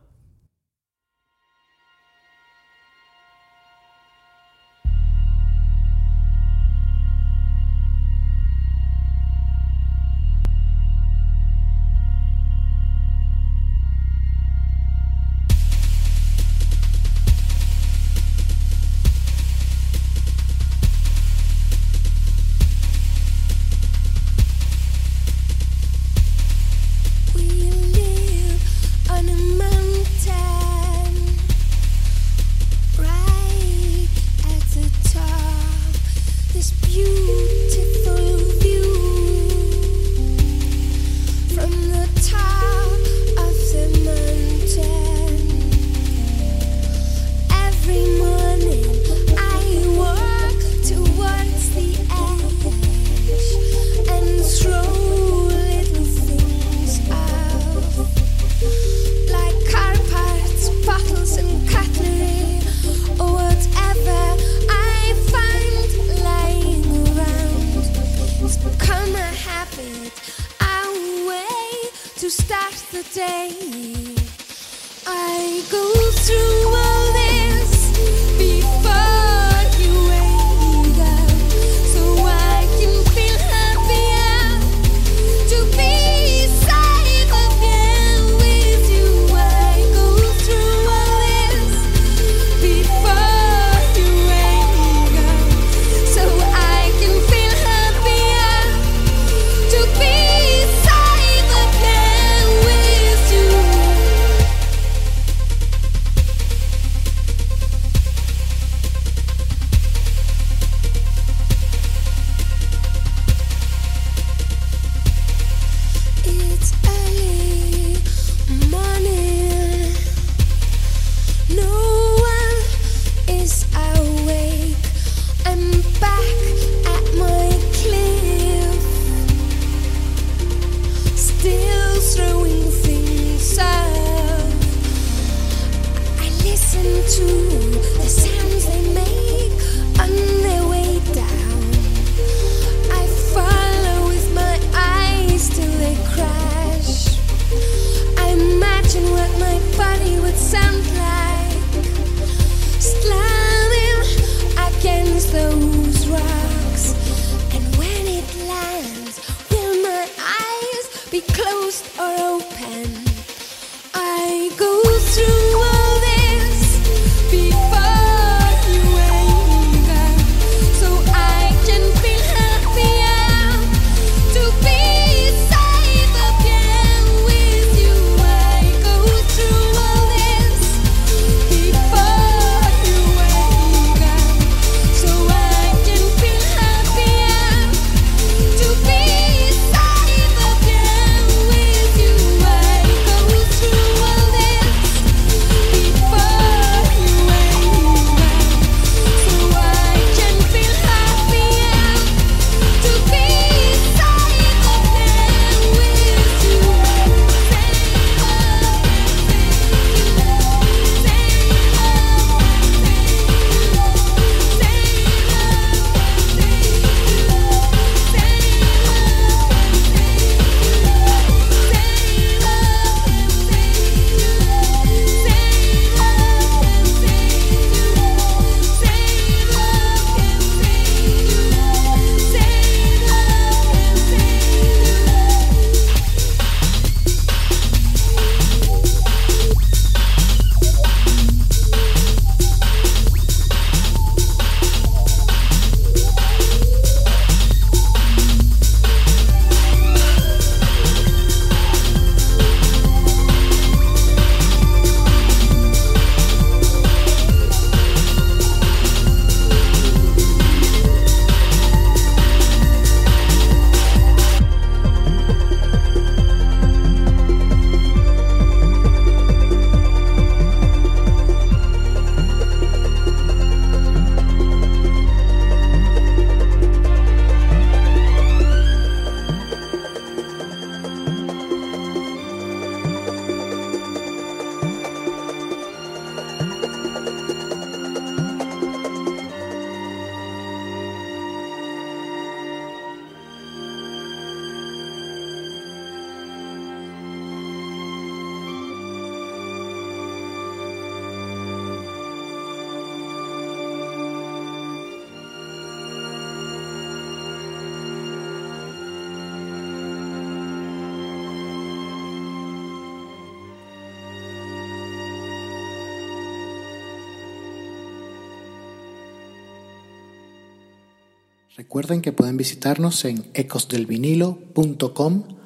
Recuerden 321.90 322.04
que 322.04 322.12
pueden 322.12 322.38
visitarnos 322.38 323.04
en 323.04 323.32
ecosdelvinilo.com 323.34 325.40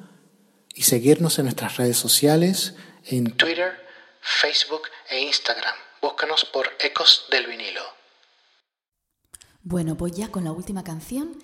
y 0.74 0.82
seguirnos 0.82 1.38
en 1.38 1.46
nuestras 1.46 1.78
redes 1.78 1.96
sociales 1.96 2.74
en 3.06 3.34
Twitter, 3.34 3.72
Facebook 4.20 4.82
e 5.08 5.22
Instagram. 5.22 5.74
Búscanos 6.02 6.44
por 6.44 6.68
Ecos 6.80 7.24
del 7.30 7.46
Vinilo. 7.46 7.80
Bueno, 9.62 9.94
voy 9.94 10.10
ya 10.10 10.28
con 10.28 10.44
la 10.44 10.52
última 10.52 10.84
canción 10.84 11.34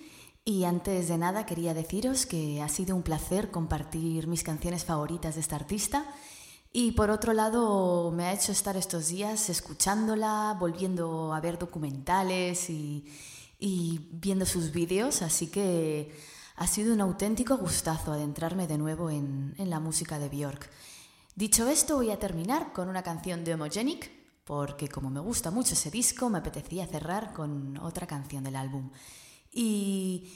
y 0.44 0.64
antes 0.64 1.08
de 1.08 1.16
nada 1.16 1.46
quería 1.46 1.72
deciros 1.72 2.26
que 2.26 2.60
ha 2.60 2.68
sido 2.68 2.94
un 2.94 3.02
placer 3.02 3.50
compartir 3.50 4.26
mis 4.26 4.42
canciones 4.42 4.84
favoritas 4.84 5.36
de 5.36 5.40
esta 5.40 5.56
artista 5.56 6.04
y 6.74 6.92
por 6.92 7.08
otro 7.08 7.32
lado 7.32 8.10
me 8.10 8.24
ha 8.24 8.34
hecho 8.34 8.52
estar 8.52 8.76
estos 8.76 9.08
días 9.08 9.48
escuchándola, 9.48 10.54
volviendo 10.60 11.32
a 11.32 11.40
ver 11.40 11.58
documentales 11.58 12.68
y, 12.68 13.06
y 13.60 14.08
viendo 14.10 14.46
sus 14.46 14.72
vídeos, 14.72 15.22
así 15.22 15.48
que 15.48 16.10
ha 16.56 16.66
sido 16.66 16.94
un 16.94 17.00
auténtico 17.00 17.58
gustazo 17.58 18.12
adentrarme 18.12 18.66
de 18.66 18.78
nuevo 18.78 19.10
en, 19.10 19.54
la 19.58 19.80
música 19.80 20.18
de 20.18 20.28
Björk. 20.28 20.68
Dicho 21.36 21.68
esto, 21.68 21.96
voy 21.96 22.10
a 22.10 22.18
terminar 22.18 22.72
con 22.72 22.88
una 22.88 23.02
canción 23.02 23.44
de 23.44 23.54
Homogenic, 23.54 24.10
porque 24.44 24.88
como 24.88 25.10
me 25.10 25.20
gusta 25.20 25.50
mucho 25.50 25.74
ese 25.74 25.90
disco, 25.90 26.28
me 26.30 26.38
apetecía 26.38 26.86
cerrar 26.86 27.32
con 27.32 27.78
otra 27.78 28.06
canción 28.06 28.42
del 28.42 28.56
álbum. 28.56 28.90
Y, 29.52 30.28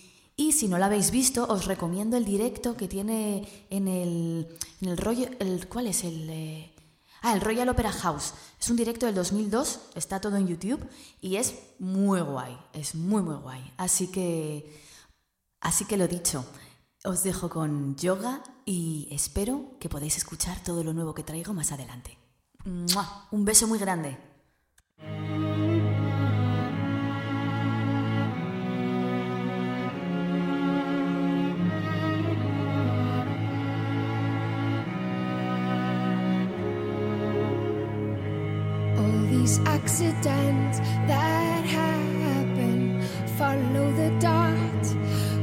si 0.52 0.68
no 0.68 0.78
la 0.78 0.86
habéis 0.86 1.10
visto, 1.10 1.46
os 1.48 1.64
recomiendo 1.64 2.16
el 2.16 2.24
directo 2.24 2.76
que 2.76 2.88
tiene 2.88 3.66
en 3.70 3.88
el, 3.88 4.48
en 4.82 4.88
el 4.88 4.96
rollo... 4.98 5.28
El, 5.38 5.66
¿Cuál 5.68 5.86
es 5.88 6.04
el...? 6.04 6.28
Eh, 6.30 6.73
Ah, 7.26 7.32
el 7.32 7.40
Royal 7.40 7.70
Opera 7.70 7.90
House. 7.90 8.34
Es 8.60 8.68
un 8.68 8.76
directo 8.76 9.06
del 9.06 9.14
2002, 9.14 9.80
está 9.94 10.20
todo 10.20 10.36
en 10.36 10.46
YouTube 10.46 10.86
y 11.22 11.36
es 11.36 11.54
muy 11.78 12.20
guay, 12.20 12.54
es 12.74 12.94
muy 12.94 13.22
muy 13.22 13.36
guay. 13.36 13.72
Así 13.78 14.08
que, 14.08 14.78
así 15.58 15.86
que 15.86 15.96
lo 15.96 16.06
dicho, 16.06 16.44
os 17.02 17.22
dejo 17.22 17.48
con 17.48 17.96
yoga 17.96 18.42
y 18.66 19.08
espero 19.10 19.70
que 19.80 19.88
podáis 19.88 20.18
escuchar 20.18 20.62
todo 20.62 20.84
lo 20.84 20.92
nuevo 20.92 21.14
que 21.14 21.22
traigo 21.22 21.54
más 21.54 21.72
adelante. 21.72 22.18
Un 23.30 23.44
beso 23.46 23.66
muy 23.68 23.78
grande. 23.78 24.18
Accidents 39.84 40.78
that 41.06 41.62
happen 41.66 43.02
follow 43.36 43.92
the 43.92 44.10
dot. 44.18 44.82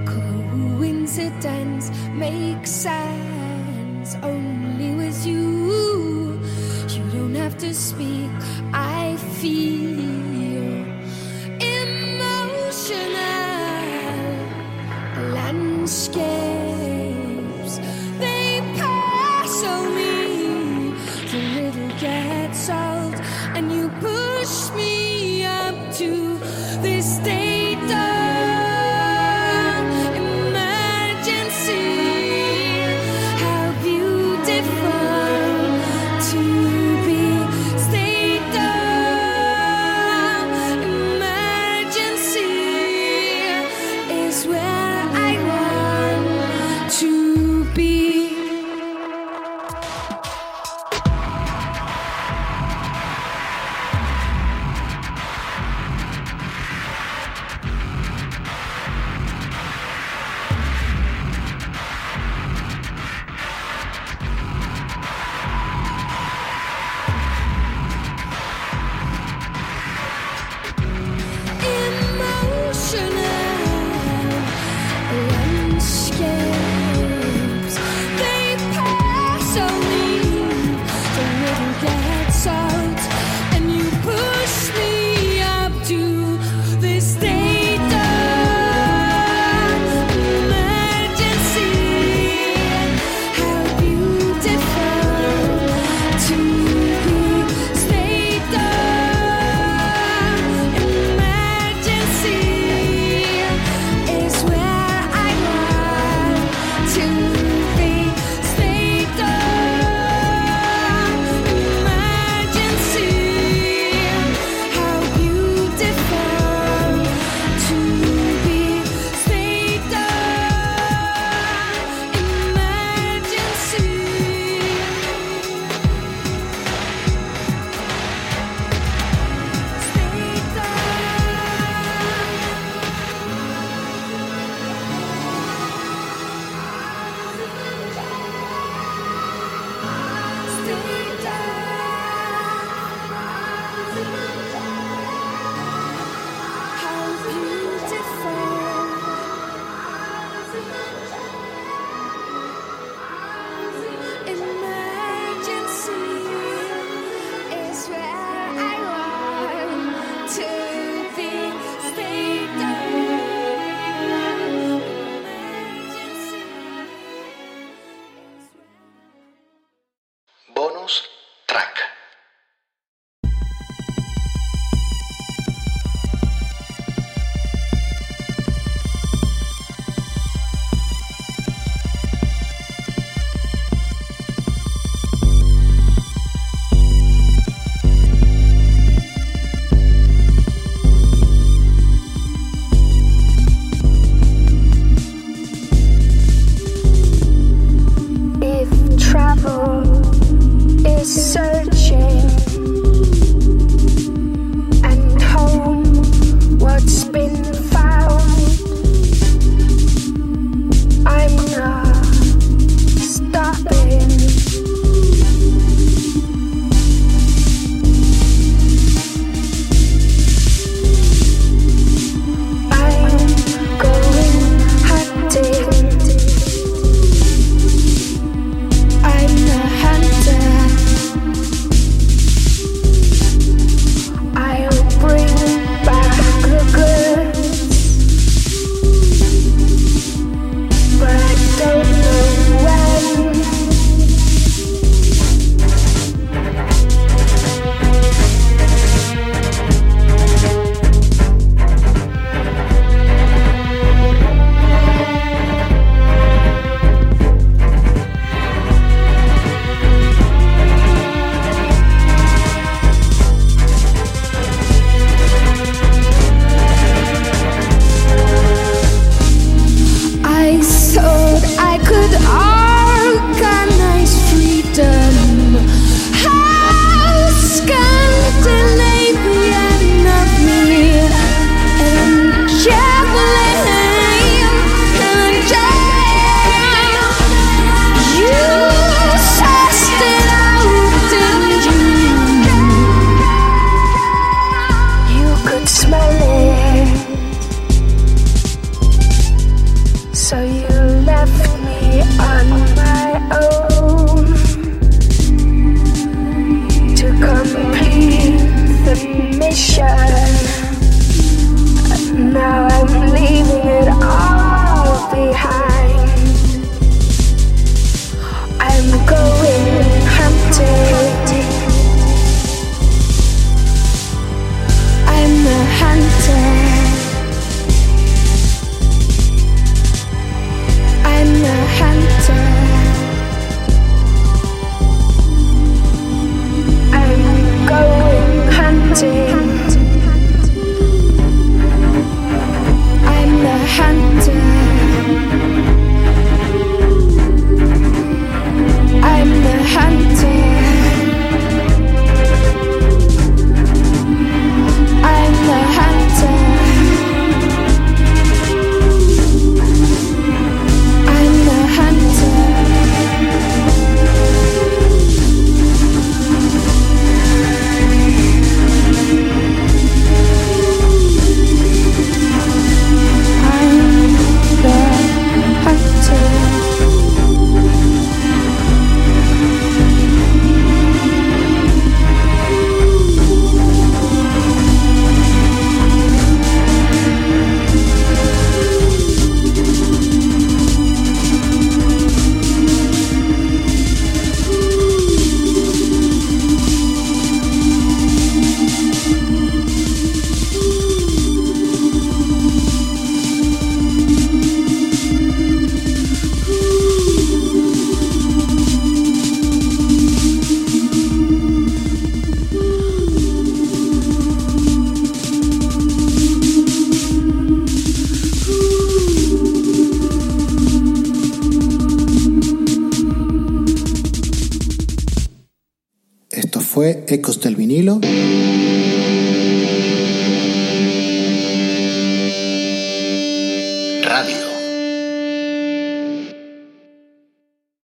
Coincidence 0.04 1.92
makes 2.14 2.72
sense 2.72 4.16
only 4.24 4.96
with 4.96 5.28
you. 5.28 6.42
You 6.90 7.04
don't 7.14 7.36
have 7.36 7.56
to 7.60 7.72
speak, 7.72 8.32
I 8.74 9.16
feel 9.40 10.21